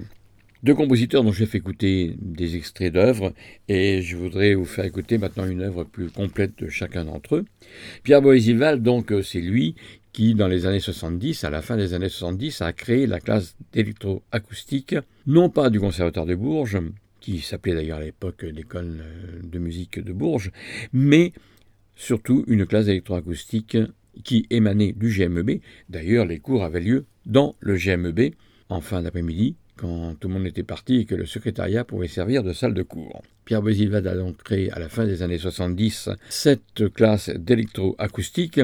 deux 0.64 0.76
compositeurs 0.76 1.24
dont 1.24 1.32
j'ai 1.32 1.46
fait 1.46 1.58
écouter 1.58 2.16
des 2.20 2.56
extraits 2.56 2.94
d'œuvres, 2.94 3.34
et 3.68 4.02
je 4.02 4.16
voudrais 4.16 4.54
vous 4.54 4.66
faire 4.66 4.86
écouter 4.86 5.18
maintenant 5.18 5.48
une 5.48 5.62
œuvre 5.62 5.84
plus 5.84 6.10
complète 6.10 6.58
de 6.60 6.70
chacun 6.70 7.06
d'entre 7.06 7.38
eux. 7.38 7.46
Pierre 8.04 8.22
Boisival, 8.22 8.82
donc, 8.82 9.12
euh, 9.12 9.22
c'est 9.24 9.42
lui 9.42 9.76
qui, 10.14 10.36
dans 10.36 10.48
les 10.48 10.66
années 10.66 10.80
70, 10.80 11.44
à 11.44 11.50
la 11.50 11.62
fin 11.62 11.78
des 11.78 11.94
années 11.94 12.10
70, 12.10 12.62
a 12.62 12.74
créé 12.74 13.08
la 13.08 13.20
classe 13.20 13.56
d'électroacoustique, 13.72 14.96
non 15.26 15.50
pas 15.50 15.70
du 15.70 15.80
Conservatoire 15.80 16.26
de 16.26 16.36
Bourges, 16.36 16.80
qui 17.22 17.40
s'appelait 17.40 17.76
d'ailleurs 17.76 18.00
à 18.00 18.04
l'époque 18.04 18.44
l'école 18.44 19.00
euh, 19.02 19.40
de 19.44 19.60
musique 19.60 20.00
de 20.00 20.14
Bourges, 20.14 20.52
mais 20.92 21.34
surtout 21.96 22.44
une 22.48 22.66
classe 22.66 22.86
d'électroacoustique 22.86 23.78
qui 24.24 24.46
émanait 24.50 24.92
du 24.92 25.10
GMEB. 25.10 25.62
D'ailleurs, 25.90 26.26
les 26.26 26.40
cours 26.40 26.64
avaient 26.64 26.82
lieu 26.82 27.06
dans 27.26 27.56
le 27.62 27.78
GMEB 27.78 28.34
en 28.72 28.82
fin 28.82 29.02
d'après-midi, 29.02 29.56
quand 29.78 30.16
tout 30.20 30.28
le 30.28 30.36
monde 30.36 30.48
était 30.48 30.64
parti 30.64 30.98
et 30.98 31.06
que 31.06 31.16
le 31.16 31.26
secrétariat 31.26 31.84
pouvait 31.84 32.08
servir 32.08 32.44
de 32.44 32.54
salle 32.54 32.74
de 32.74 32.84
cours. 32.84 33.22
Pierre 33.46 33.62
Boisilvad 33.62 34.06
a 34.08 34.16
donc 34.16 34.38
créé 34.38 34.72
à 34.72 34.80
la 34.80 34.90
fin 34.90 35.06
des 35.06 35.24
années 35.24 35.38
70 35.38 36.10
cette 36.30 36.90
classe 36.94 37.30
d'électroacoustique 37.30 38.62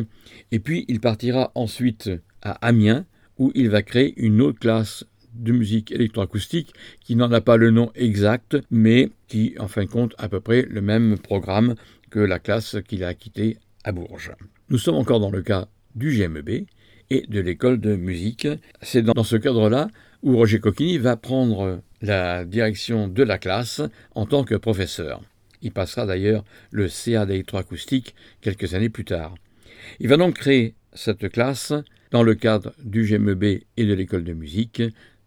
et 0.52 0.60
puis 0.60 0.86
il 0.88 1.00
partira 1.00 1.52
ensuite 1.56 2.10
à 2.42 2.52
Amiens 2.66 3.06
où 3.38 3.52
il 3.56 3.70
va 3.70 3.82
créer 3.82 4.14
une 4.18 4.42
autre 4.42 4.60
classe 4.60 5.06
de 5.34 5.52
musique 5.52 5.92
électroacoustique 5.92 6.74
qui 7.04 7.16
n'en 7.16 7.32
a 7.32 7.42
pas 7.42 7.58
le 7.58 7.72
nom 7.72 7.92
exact 7.96 8.58
mais 8.72 9.10
qui 9.28 9.56
en 9.60 9.68
fin 9.68 9.84
de 9.84 9.90
compte 9.90 10.16
à 10.18 10.30
peu 10.30 10.40
près 10.40 10.64
le 10.64 10.82
même 10.82 11.18
programme 11.18 11.76
que 12.10 12.20
la 12.20 12.40
classe 12.40 12.78
qu'il 12.88 13.04
a 13.04 13.14
quittée 13.14 13.58
à 13.84 13.92
Bourges. 13.92 14.32
Nous 14.70 14.78
sommes 14.78 14.96
encore 14.96 15.20
dans 15.20 15.32
le 15.32 15.42
cas 15.42 15.68
du 15.96 16.12
GMEB 16.12 16.66
et 17.10 17.26
de 17.28 17.40
l'école 17.40 17.80
de 17.80 17.96
musique. 17.96 18.48
C'est 18.82 19.02
dans 19.02 19.24
ce 19.24 19.36
cadre-là 19.36 19.90
où 20.24 20.36
Roger 20.36 20.60
Coquini 20.60 20.98
va 20.98 21.16
prendre 21.16 21.82
la 22.02 22.46
direction 22.46 23.08
de 23.08 23.24
la 23.24 23.38
classe 23.38 23.82
en 24.16 24.26
tant 24.26 24.44
que 24.44 24.56
professeur. 24.56 25.22
Il 25.62 25.72
passera 25.72 26.06
d'ailleurs 26.06 26.44
le 26.72 26.88
CA 26.88 27.26
d'électroacoustique 27.26 28.16
quelques 28.42 28.74
années 28.74 28.90
plus 28.90 29.06
tard. 29.06 29.36
Il 30.00 30.08
va 30.08 30.18
donc 30.18 30.36
créer 30.36 30.76
cette 30.94 31.30
classe 31.30 31.74
dans 32.12 32.24
le 32.24 32.36
cadre 32.36 32.74
du 32.84 33.04
GMEB 33.04 33.62
et 33.78 33.86
de 33.86 33.94
l'école 33.94 34.24
de 34.24 34.34
musique. 34.34 34.82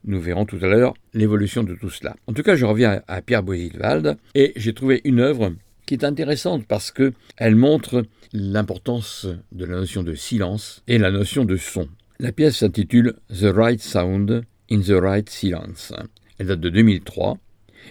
Nous 0.04 0.20
verrons 0.20 0.46
tout 0.46 0.58
à 0.62 0.66
l'heure 0.66 0.94
l'évolution 1.12 1.62
de 1.62 1.74
tout 1.74 1.90
cela. 1.90 2.16
En 2.26 2.32
tout 2.32 2.42
cas, 2.42 2.56
je 2.56 2.64
reviens 2.64 3.02
à 3.06 3.20
Pierre 3.20 3.42
Boisilvald 3.42 4.16
et 4.34 4.52
j'ai 4.56 4.72
trouvé 4.72 5.00
une 5.04 5.20
œuvre 5.20 5.52
qui 5.84 5.94
est 5.94 6.04
intéressante 6.04 6.66
parce 6.66 6.90
qu'elle 6.90 7.56
montre 7.56 8.04
l'importance 8.32 9.26
de 9.52 9.64
la 9.64 9.76
notion 9.76 10.02
de 10.02 10.14
silence 10.14 10.82
et 10.86 10.98
la 10.98 11.10
notion 11.10 11.44
de 11.44 11.56
son. 11.56 11.88
La 12.18 12.32
pièce 12.32 12.58
s'intitule 12.58 13.14
The 13.28 13.46
Right 13.54 13.80
Sound 13.80 14.44
in 14.70 14.80
the 14.80 14.90
Right 14.90 15.28
Silence. 15.28 15.92
Elle 16.38 16.46
date 16.46 16.60
de 16.60 16.70
2003 16.70 17.38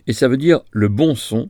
et 0.08 0.14
ça 0.14 0.28
veut 0.28 0.38
dire 0.38 0.62
le 0.72 0.88
bon 0.88 1.16
son 1.16 1.50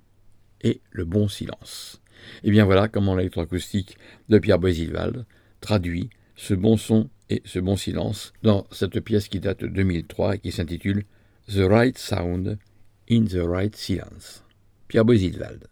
et 0.62 0.82
le 0.92 1.06
bon 1.06 1.28
silence. 1.28 2.02
Et 2.44 2.52
bien 2.52 2.66
voilà 2.66 2.88
comment 2.88 3.16
l'électroacoustique 3.16 3.98
de 4.28 4.40
Pierre 4.40 4.60
Boisilvald 4.60 5.26
traduit 5.62 6.10
ce 6.36 6.54
bon 6.54 6.78
son 6.78 7.10
et 7.30 7.42
ce 7.46 7.60
bon 7.60 7.76
silence 7.76 8.34
dans 8.44 8.66
cette 8.72 9.00
pièce 9.00 9.28
qui 9.28 9.40
date 9.40 9.62
de 9.62 9.68
2003 9.68 10.36
et 10.36 10.40
qui 10.40 10.52
s'intitule 10.52 11.06
The 11.48 11.62
Right 11.70 11.98
Sound 11.98 12.58
in 13.10 13.26
the 13.26 13.42
Right 13.44 13.76
Silence. 13.76 14.44
Pierre 14.88 15.06
Boisilvald. 15.06 15.68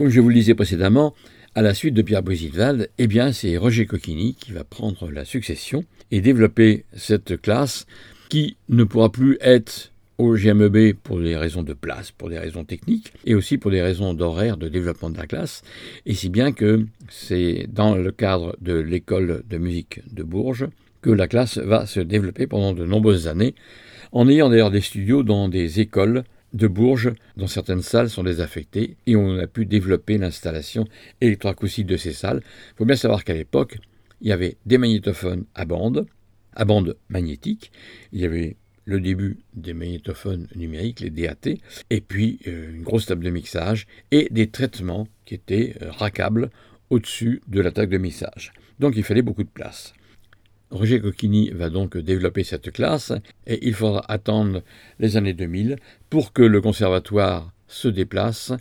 Comme 0.00 0.08
je 0.08 0.20
vous 0.22 0.30
le 0.30 0.34
disais 0.34 0.54
précédemment, 0.54 1.12
à 1.54 1.60
la 1.60 1.74
suite 1.74 1.92
de 1.92 2.00
Pierre 2.00 2.22
Brisitwald, 2.22 2.88
eh 2.96 3.06
bien, 3.06 3.32
c'est 3.32 3.58
Roger 3.58 3.84
Coquini 3.84 4.34
qui 4.34 4.50
va 4.50 4.64
prendre 4.64 5.10
la 5.10 5.26
succession 5.26 5.84
et 6.10 6.22
développer 6.22 6.86
cette 6.96 7.38
classe 7.38 7.84
qui 8.30 8.56
ne 8.70 8.84
pourra 8.84 9.12
plus 9.12 9.36
être 9.42 9.92
au 10.16 10.36
GMEB 10.36 10.94
pour 10.94 11.20
des 11.20 11.36
raisons 11.36 11.62
de 11.62 11.74
place, 11.74 12.12
pour 12.12 12.30
des 12.30 12.38
raisons 12.38 12.64
techniques, 12.64 13.12
et 13.26 13.34
aussi 13.34 13.58
pour 13.58 13.70
des 13.70 13.82
raisons 13.82 14.14
d'horaire 14.14 14.56
de 14.56 14.68
développement 14.68 15.10
de 15.10 15.18
la 15.18 15.26
classe, 15.26 15.60
et 16.06 16.14
si 16.14 16.30
bien 16.30 16.52
que 16.52 16.86
c'est 17.10 17.66
dans 17.70 17.94
le 17.94 18.10
cadre 18.10 18.56
de 18.62 18.72
l'école 18.72 19.42
de 19.50 19.58
musique 19.58 20.00
de 20.10 20.22
Bourges 20.22 20.68
que 21.02 21.10
la 21.10 21.28
classe 21.28 21.58
va 21.58 21.84
se 21.84 22.00
développer 22.00 22.46
pendant 22.46 22.72
de 22.72 22.86
nombreuses 22.86 23.28
années, 23.28 23.54
en 24.12 24.30
ayant 24.30 24.48
d'ailleurs 24.48 24.70
des 24.70 24.80
studios 24.80 25.24
dans 25.24 25.50
des 25.50 25.80
écoles 25.80 26.24
de 26.52 26.66
Bourges, 26.66 27.12
dont 27.36 27.46
certaines 27.46 27.82
salles 27.82 28.10
sont 28.10 28.24
désaffectées, 28.24 28.96
et 29.06 29.16
on 29.16 29.38
a 29.38 29.46
pu 29.46 29.66
développer 29.66 30.18
l'installation 30.18 30.86
électroacoustique 31.20 31.86
de 31.86 31.96
ces 31.96 32.12
salles. 32.12 32.42
Il 32.72 32.78
faut 32.78 32.84
bien 32.84 32.96
savoir 32.96 33.24
qu'à 33.24 33.34
l'époque, 33.34 33.78
il 34.20 34.28
y 34.28 34.32
avait 34.32 34.56
des 34.66 34.78
magnétophones 34.78 35.44
à 35.54 35.64
bande, 35.64 36.06
à 36.54 36.64
bande 36.64 36.96
magnétique, 37.08 37.72
il 38.12 38.20
y 38.20 38.24
avait 38.24 38.56
le 38.84 39.00
début 39.00 39.38
des 39.54 39.72
magnétophones 39.72 40.48
numériques, 40.56 41.00
les 41.00 41.10
DAT, 41.10 41.58
et 41.90 42.00
puis 42.00 42.40
euh, 42.46 42.74
une 42.74 42.82
grosse 42.82 43.06
table 43.06 43.24
de 43.24 43.30
mixage 43.30 43.86
et 44.10 44.28
des 44.30 44.48
traitements 44.48 45.06
qui 45.24 45.34
étaient 45.34 45.76
euh, 45.82 45.90
rackables 45.90 46.50
au-dessus 46.88 47.40
de 47.46 47.60
la 47.60 47.70
table 47.70 47.92
de 47.92 47.98
mixage. 47.98 48.52
Donc 48.80 48.96
il 48.96 49.04
fallait 49.04 49.22
beaucoup 49.22 49.44
de 49.44 49.48
place. 49.48 49.92
Roger 50.70 51.00
Coquini 51.00 51.50
va 51.50 51.68
donc 51.68 51.96
développer 51.96 52.44
cette 52.44 52.70
classe 52.70 53.12
et 53.46 53.66
il 53.66 53.74
faudra 53.74 54.04
attendre 54.10 54.62
les 54.98 55.16
années 55.16 55.34
2000 55.34 55.76
pour 56.08 56.32
que 56.32 56.42
le 56.42 56.60
conservatoire 56.60 57.52
se 57.66 57.88
déplace 57.88 58.52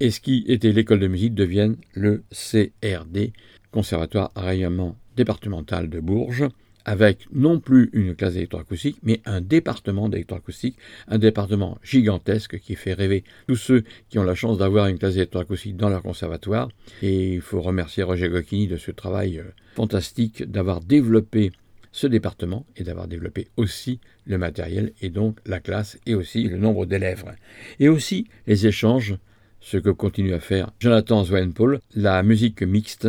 et 0.00 0.10
ce 0.10 0.20
qui 0.20 0.44
était 0.48 0.72
l'école 0.72 1.00
de 1.00 1.08
musique 1.08 1.34
devienne 1.34 1.76
le 1.92 2.22
CRD, 2.30 3.32
Conservatoire 3.70 4.32
Rayonnement 4.34 4.96
départemental 5.16 5.90
de 5.90 6.00
Bourges, 6.00 6.48
avec 6.88 7.26
non 7.34 7.60
plus 7.60 7.90
une 7.92 8.14
classe 8.14 8.32
d'électroacoustique, 8.32 8.96
mais 9.02 9.20
un 9.26 9.42
département 9.42 10.08
d'électroacoustique, 10.08 10.78
un 11.06 11.18
département 11.18 11.76
gigantesque 11.82 12.58
qui 12.60 12.76
fait 12.76 12.94
rêver 12.94 13.24
tous 13.46 13.56
ceux 13.56 13.84
qui 14.08 14.18
ont 14.18 14.22
la 14.22 14.34
chance 14.34 14.56
d'avoir 14.56 14.86
une 14.86 14.98
classe 14.98 15.12
d'électroacoustique 15.12 15.76
dans 15.76 15.90
leur 15.90 16.02
conservatoire. 16.02 16.70
Et 17.02 17.34
il 17.34 17.42
faut 17.42 17.60
remercier 17.60 18.04
Roger 18.04 18.30
Coquini 18.30 18.68
de 18.68 18.78
ce 18.78 18.90
travail 18.90 19.38
euh, 19.38 19.44
fantastique 19.74 20.50
d'avoir 20.50 20.80
développé 20.80 21.52
ce 21.92 22.06
département 22.06 22.64
et 22.74 22.84
d'avoir 22.84 23.06
développé 23.06 23.48
aussi 23.58 24.00
le 24.24 24.38
matériel 24.38 24.92
et 25.02 25.10
donc 25.10 25.36
la 25.44 25.60
classe 25.60 25.98
et 26.06 26.14
aussi 26.14 26.44
le 26.44 26.56
nombre 26.56 26.86
d'élèves. 26.86 27.34
Et 27.80 27.90
aussi 27.90 28.28
les 28.46 28.66
échanges, 28.66 29.18
ce 29.60 29.76
que 29.76 29.90
continue 29.90 30.32
à 30.32 30.40
faire 30.40 30.70
Jonathan 30.80 31.22
Swainpaul, 31.22 31.80
la 31.94 32.22
musique 32.22 32.62
mixte 32.62 33.08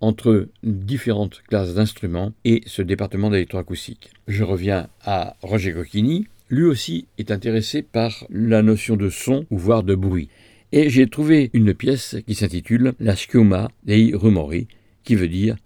entre 0.00 0.48
différentes 0.62 1.42
classes 1.48 1.74
d'instruments 1.74 2.32
et 2.44 2.62
ce 2.66 2.82
département 2.82 3.30
d'électroacoustique. 3.30 4.10
Je 4.28 4.44
reviens 4.44 4.88
à 5.02 5.36
Roger 5.42 5.72
Coquini. 5.72 6.26
Lui 6.48 6.64
aussi 6.64 7.06
est 7.18 7.30
intéressé 7.30 7.82
par 7.82 8.26
la 8.30 8.62
notion 8.62 8.96
de 8.96 9.08
son 9.08 9.46
ou 9.50 9.58
voire 9.58 9.82
de 9.82 9.94
bruit. 9.94 10.28
Et 10.72 10.88
j'ai 10.90 11.08
trouvé 11.08 11.50
une 11.52 11.74
pièce 11.74 12.16
qui 12.26 12.34
s'intitule 12.34 12.94
La 13.00 13.16
schiuma 13.16 13.70
dei 13.84 14.12
rumori, 14.14 14.68
qui 15.04 15.14
veut 15.14 15.28
dire 15.28 15.56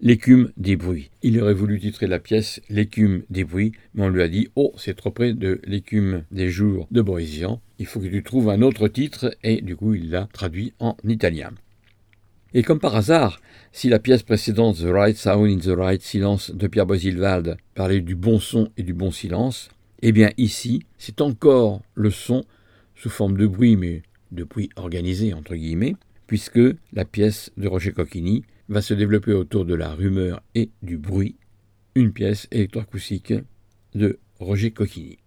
l'écume 0.00 0.52
des 0.56 0.76
bruits. 0.76 1.10
Il 1.22 1.40
aurait 1.40 1.54
voulu 1.54 1.80
titrer 1.80 2.06
la 2.06 2.18
pièce 2.18 2.60
L'écume 2.68 3.22
des 3.30 3.44
bruits, 3.44 3.72
mais 3.94 4.04
on 4.04 4.08
lui 4.08 4.22
a 4.22 4.28
dit 4.28 4.48
Oh, 4.54 4.72
c'est 4.76 4.94
trop 4.94 5.10
près 5.10 5.32
de 5.32 5.60
l'écume 5.64 6.24
des 6.30 6.48
jours 6.48 6.86
de 6.90 7.02
Boisian, 7.02 7.60
il 7.78 7.86
faut 7.86 8.00
que 8.00 8.06
tu 8.06 8.22
trouves 8.22 8.50
un 8.50 8.62
autre 8.62 8.88
titre, 8.88 9.36
et 9.42 9.60
du 9.62 9.76
coup 9.76 9.94
il 9.94 10.10
l'a 10.10 10.28
traduit 10.32 10.74
en 10.78 10.96
italien. 11.04 11.52
Et 12.54 12.62
comme 12.62 12.78
par 12.78 12.96
hasard, 12.96 13.40
si 13.72 13.88
la 13.88 13.98
pièce 13.98 14.22
précédente 14.22 14.78
The 14.78 14.88
Right 14.88 15.16
Sound 15.16 15.50
in 15.50 15.58
the 15.58 15.76
Right 15.76 16.00
Silence 16.00 16.50
de 16.50 16.66
Pierre 16.66 16.86
Boisilvald 16.86 17.56
parlait 17.74 18.00
du 18.00 18.14
bon 18.14 18.38
son 18.38 18.70
et 18.76 18.82
du 18.82 18.94
bon 18.94 19.10
silence, 19.10 19.68
eh 20.02 20.12
bien 20.12 20.30
ici, 20.36 20.84
c'est 20.96 21.20
encore 21.20 21.82
le 21.94 22.10
son 22.10 22.44
sous 22.94 23.10
forme 23.10 23.36
de 23.36 23.46
bruit, 23.46 23.76
mais 23.76 24.02
de 24.32 24.44
bruit 24.44 24.70
organisé 24.76 25.34
entre 25.34 25.54
guillemets, 25.54 25.96
puisque 26.26 26.60
la 26.92 27.04
pièce 27.04 27.50
de 27.56 27.68
Roger 27.68 27.92
Coquini 27.92 28.44
va 28.68 28.80
se 28.80 28.94
développer 28.94 29.32
autour 29.32 29.64
de 29.64 29.74
la 29.74 29.90
rumeur 29.90 30.42
et 30.54 30.70
du 30.82 30.98
bruit, 30.98 31.36
une 31.94 32.12
pièce 32.12 32.48
électroacoustique 32.50 33.34
de 33.94 34.18
Roger 34.38 34.70
Coquini. 34.70 35.18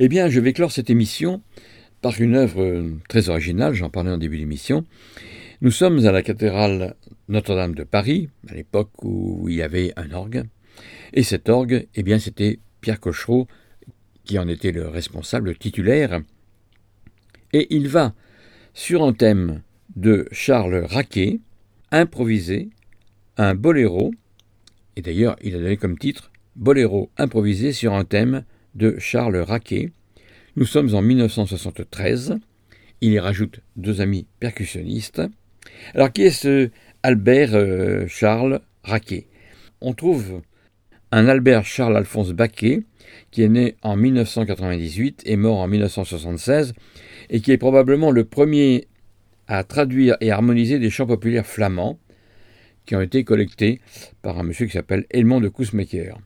Eh 0.00 0.06
bien, 0.06 0.28
je 0.28 0.38
vais 0.38 0.52
clore 0.52 0.70
cette 0.70 0.90
émission 0.90 1.42
par 2.02 2.20
une 2.20 2.36
œuvre 2.36 2.88
très 3.08 3.30
originale, 3.30 3.74
j'en 3.74 3.90
parlais 3.90 4.12
en 4.12 4.18
début 4.18 4.38
d'émission. 4.38 4.84
Nous 5.60 5.72
sommes 5.72 6.06
à 6.06 6.12
la 6.12 6.22
cathédrale 6.22 6.94
Notre-Dame 7.26 7.74
de 7.74 7.82
Paris, 7.82 8.28
à 8.48 8.54
l'époque 8.54 8.92
où 9.02 9.48
il 9.48 9.56
y 9.56 9.62
avait 9.62 9.92
un 9.96 10.12
orgue. 10.12 10.44
Et 11.14 11.24
cet 11.24 11.48
orgue, 11.48 11.88
eh 11.96 12.04
bien, 12.04 12.20
c'était 12.20 12.60
Pierre 12.80 13.00
Cochereau 13.00 13.48
qui 14.22 14.38
en 14.38 14.46
était 14.46 14.70
le 14.70 14.86
responsable 14.86 15.58
titulaire. 15.58 16.20
Et 17.52 17.66
il 17.74 17.88
va, 17.88 18.14
sur 18.74 19.02
un 19.02 19.12
thème 19.12 19.62
de 19.96 20.28
Charles 20.30 20.86
Raquet, 20.88 21.40
improviser 21.90 22.70
un 23.36 23.56
boléro, 23.56 24.12
et 24.94 25.02
d'ailleurs 25.02 25.34
il 25.42 25.56
a 25.56 25.58
donné 25.58 25.76
comme 25.76 25.98
titre 25.98 26.30
Boléro 26.54 27.10
improvisé 27.16 27.72
sur 27.72 27.94
un 27.94 28.04
thème 28.04 28.44
de 28.78 28.96
Charles 28.98 29.36
Raquet. 29.38 29.90
Nous 30.56 30.64
sommes 30.64 30.94
en 30.94 31.02
1973. 31.02 32.38
Il 33.00 33.10
y 33.10 33.18
rajoute 33.18 33.60
deux 33.76 34.00
amis 34.00 34.26
percussionnistes. 34.38 35.20
Alors 35.94 36.12
qui 36.12 36.22
est 36.22 36.30
ce 36.30 36.70
Albert 37.02 37.54
euh, 37.54 38.06
Charles 38.06 38.60
Raquet? 38.84 39.26
On 39.80 39.94
trouve 39.94 40.42
un 41.10 41.26
Albert 41.26 41.64
Charles 41.64 41.96
Alphonse 41.96 42.30
Baquet 42.30 42.84
qui 43.32 43.42
est 43.42 43.48
né 43.48 43.74
en 43.82 43.96
1998 43.96 45.22
et 45.26 45.36
mort 45.36 45.58
en 45.58 45.66
1976 45.66 46.72
et 47.30 47.40
qui 47.40 47.50
est 47.50 47.58
probablement 47.58 48.12
le 48.12 48.24
premier 48.24 48.86
à 49.48 49.64
traduire 49.64 50.16
et 50.20 50.30
harmoniser 50.30 50.78
des 50.78 50.90
chants 50.90 51.06
populaires 51.06 51.46
flamands 51.46 51.98
qui 52.86 52.94
ont 52.94 53.00
été 53.00 53.24
collectés 53.24 53.80
par 54.22 54.38
un 54.38 54.44
monsieur 54.44 54.66
qui 54.66 54.72
s'appelle 54.72 55.04
Edmond 55.10 55.40
de 55.40 55.48
Kousmaker. 55.48 56.18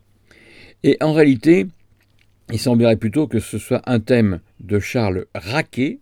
Et 0.82 0.96
en 1.00 1.12
réalité, 1.12 1.66
il 2.50 2.58
semblerait 2.58 2.96
plutôt 2.96 3.26
que 3.26 3.40
ce 3.40 3.58
soit 3.58 3.82
un 3.86 4.00
thème 4.00 4.40
de 4.60 4.78
Charles 4.78 5.26
Raquet, 5.34 6.00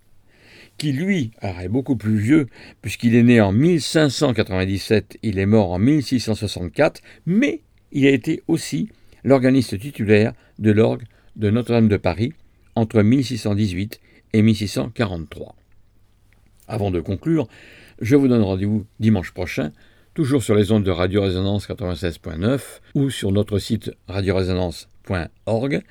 qui 0.78 0.92
lui 0.92 1.30
est 1.42 1.68
beaucoup 1.68 1.96
plus 1.96 2.16
vieux, 2.16 2.46
puisqu'il 2.80 3.14
est 3.14 3.22
né 3.22 3.40
en 3.40 3.52
1597, 3.52 5.18
il 5.22 5.38
est 5.38 5.46
mort 5.46 5.72
en 5.72 5.78
1664, 5.78 7.02
mais 7.26 7.60
il 7.92 8.06
a 8.06 8.10
été 8.10 8.42
aussi 8.48 8.88
l'organiste 9.22 9.78
titulaire 9.78 10.32
de 10.58 10.70
l'orgue 10.70 11.04
de 11.36 11.50
Notre-Dame 11.50 11.88
de 11.88 11.96
Paris 11.96 12.32
entre 12.74 13.02
1618 13.02 14.00
et 14.32 14.42
1643. 14.42 15.54
Avant 16.68 16.90
de 16.90 17.00
conclure, 17.00 17.46
je 18.00 18.16
vous 18.16 18.28
donne 18.28 18.42
rendez-vous 18.42 18.86
dimanche 19.00 19.32
prochain, 19.32 19.72
toujours 20.14 20.42
sur 20.42 20.54
les 20.54 20.72
ondes 20.72 20.84
de 20.84 20.90
Radio 20.90 21.22
Résonance 21.22 21.68
96.9 21.68 22.60
ou 22.94 23.10
sur 23.10 23.32
notre 23.32 23.58
site 23.58 23.90
radioresonance.org, 24.08 25.82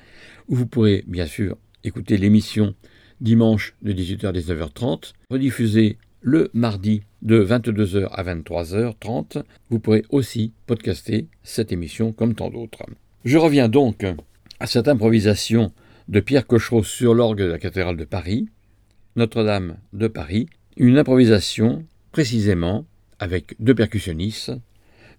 vous 0.50 0.66
pourrez 0.66 1.04
bien 1.06 1.26
sûr 1.26 1.56
écouter 1.84 2.18
l'émission 2.18 2.74
dimanche 3.20 3.74
de 3.82 3.92
18h 3.92 4.26
à 4.26 4.32
19h30, 4.32 5.12
rediffusée 5.30 5.96
le 6.20 6.50
mardi 6.52 7.02
de 7.22 7.42
22h 7.42 8.08
à 8.10 8.22
23h30. 8.24 9.44
Vous 9.70 9.78
pourrez 9.78 10.04
aussi 10.10 10.52
podcaster 10.66 11.28
cette 11.42 11.72
émission 11.72 12.12
comme 12.12 12.34
tant 12.34 12.50
d'autres. 12.50 12.82
Je 13.24 13.38
reviens 13.38 13.68
donc 13.68 14.04
à 14.58 14.66
cette 14.66 14.88
improvisation 14.88 15.72
de 16.08 16.20
Pierre 16.20 16.46
Cochereau 16.46 16.82
sur 16.82 17.14
l'orgue 17.14 17.42
de 17.42 17.44
la 17.44 17.58
cathédrale 17.58 17.96
de 17.96 18.04
Paris, 18.04 18.48
Notre-Dame 19.14 19.76
de 19.92 20.08
Paris, 20.08 20.48
une 20.76 20.98
improvisation 20.98 21.84
précisément 22.10 22.84
avec 23.20 23.54
deux 23.60 23.74
percussionnistes, 23.74 24.52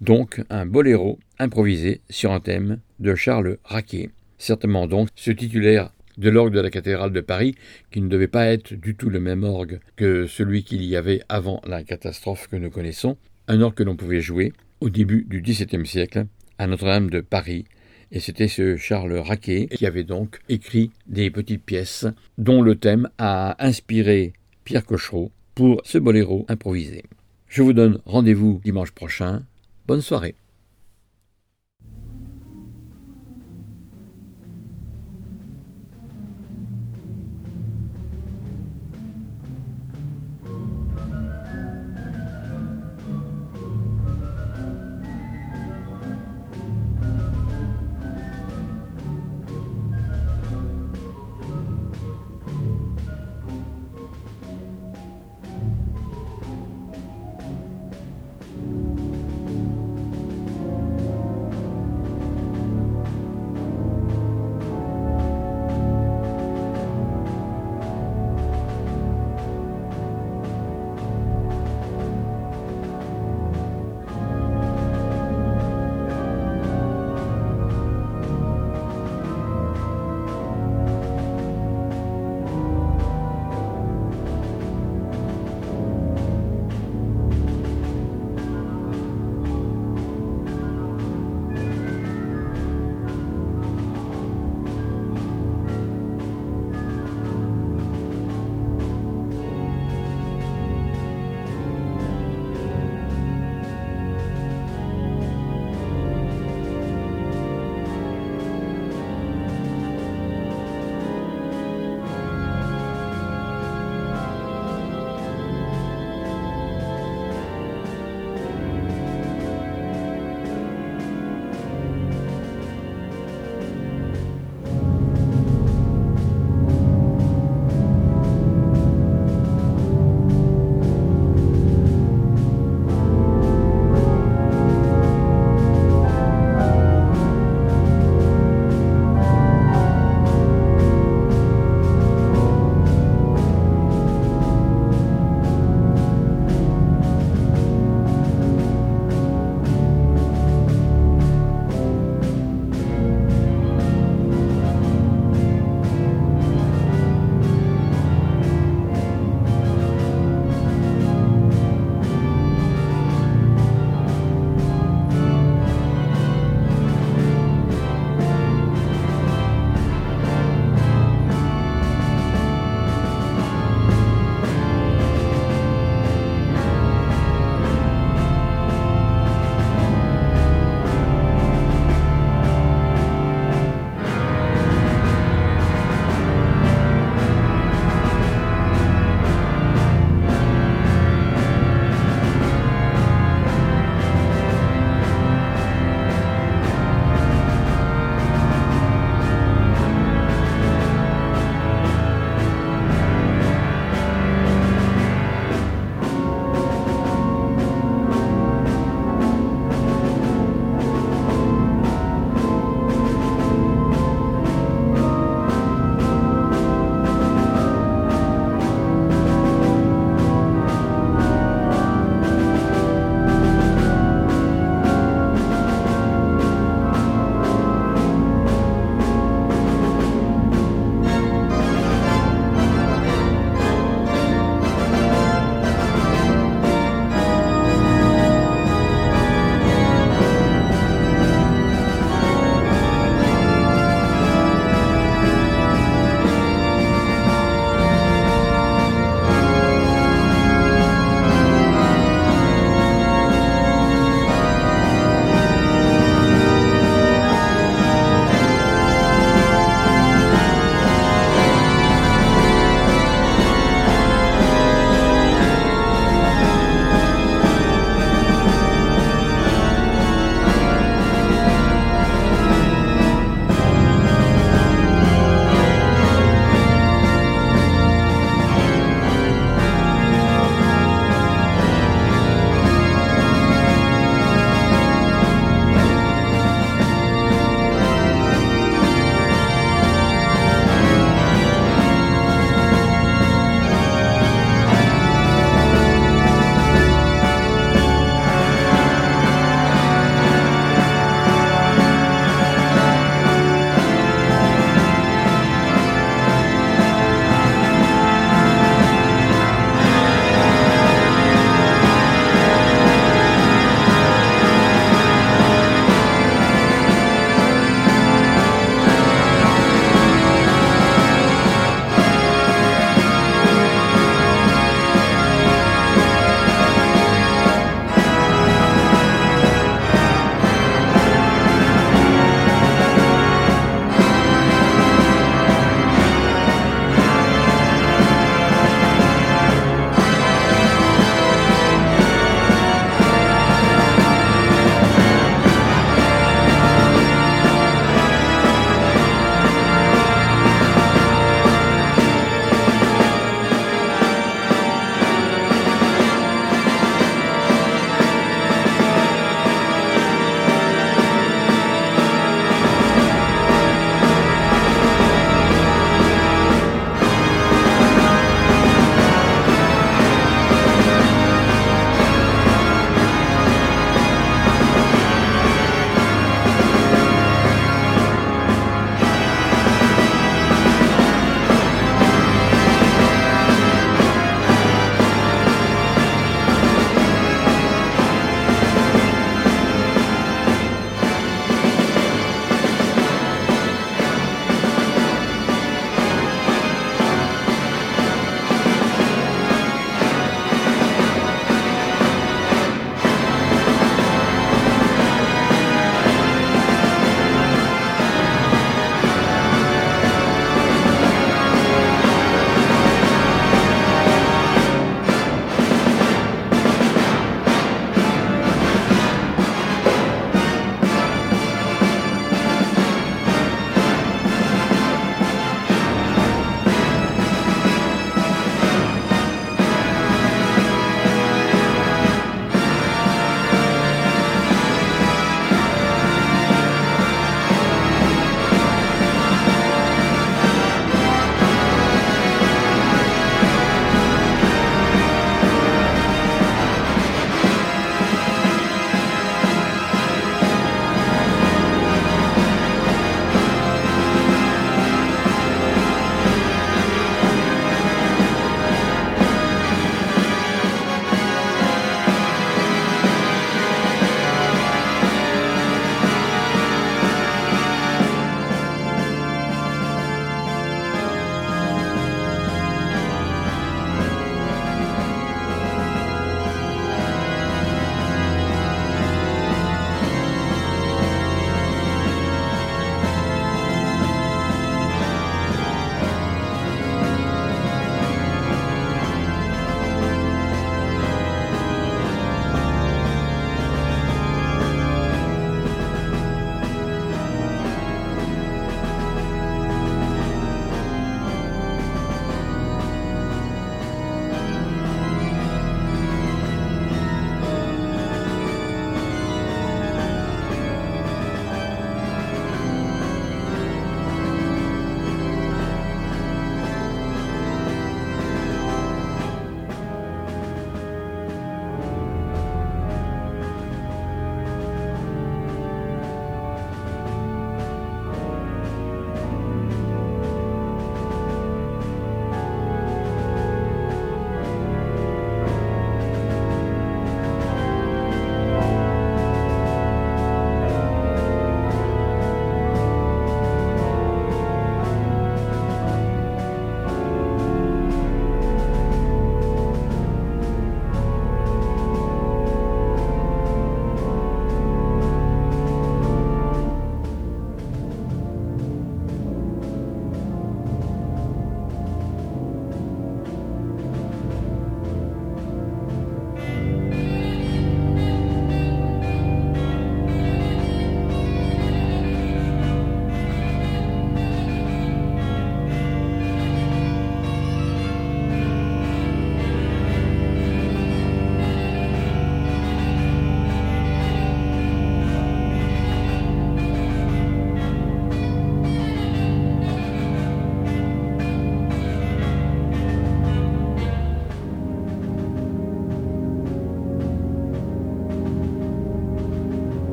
donc 0.00 0.42
un 0.48 0.64
boléro 0.64 1.18
improvisé 1.38 2.00
sur 2.08 2.32
un 2.32 2.40
thème 2.40 2.78
de 2.98 3.14
Charles 3.14 3.58
Raquet. 3.64 4.10
Certainement 4.38 4.86
donc 4.86 5.08
ce 5.14 5.30
titulaire 5.30 5.90
de 6.16 6.30
l'orgue 6.30 6.54
de 6.54 6.60
la 6.60 6.70
cathédrale 6.70 7.12
de 7.12 7.20
Paris, 7.20 7.54
qui 7.92 8.00
ne 8.00 8.08
devait 8.08 8.28
pas 8.28 8.46
être 8.46 8.74
du 8.74 8.96
tout 8.96 9.08
le 9.08 9.20
même 9.20 9.44
orgue 9.44 9.80
que 9.96 10.26
celui 10.26 10.64
qu'il 10.64 10.82
y 10.84 10.96
avait 10.96 11.22
avant 11.28 11.60
la 11.64 11.84
catastrophe 11.84 12.48
que 12.48 12.56
nous 12.56 12.70
connaissons, 12.70 13.16
un 13.46 13.60
orgue 13.60 13.74
que 13.74 13.84
l'on 13.84 13.96
pouvait 13.96 14.20
jouer 14.20 14.52
au 14.80 14.90
début 14.90 15.24
du 15.28 15.40
XVIIe 15.40 15.86
siècle 15.86 16.26
à 16.58 16.66
Notre-Dame 16.66 17.10
de 17.10 17.20
Paris. 17.20 17.64
Et 18.10 18.20
c'était 18.20 18.48
ce 18.48 18.76
Charles 18.76 19.16
Raquet 19.18 19.66
qui 19.66 19.86
avait 19.86 20.04
donc 20.04 20.40
écrit 20.48 20.90
des 21.06 21.30
petites 21.30 21.62
pièces 21.62 22.06
dont 22.36 22.62
le 22.62 22.74
thème 22.74 23.08
a 23.18 23.62
inspiré 23.64 24.32
Pierre 24.64 24.84
Cochereau 24.84 25.30
pour 25.54 25.82
ce 25.84 25.98
boléro 25.98 26.46
improvisé. 26.48 27.04
Je 27.48 27.62
vous 27.62 27.72
donne 27.72 28.00
rendez-vous 28.06 28.60
dimanche 28.64 28.92
prochain. 28.92 29.42
Bonne 29.86 30.00
soirée. 30.00 30.34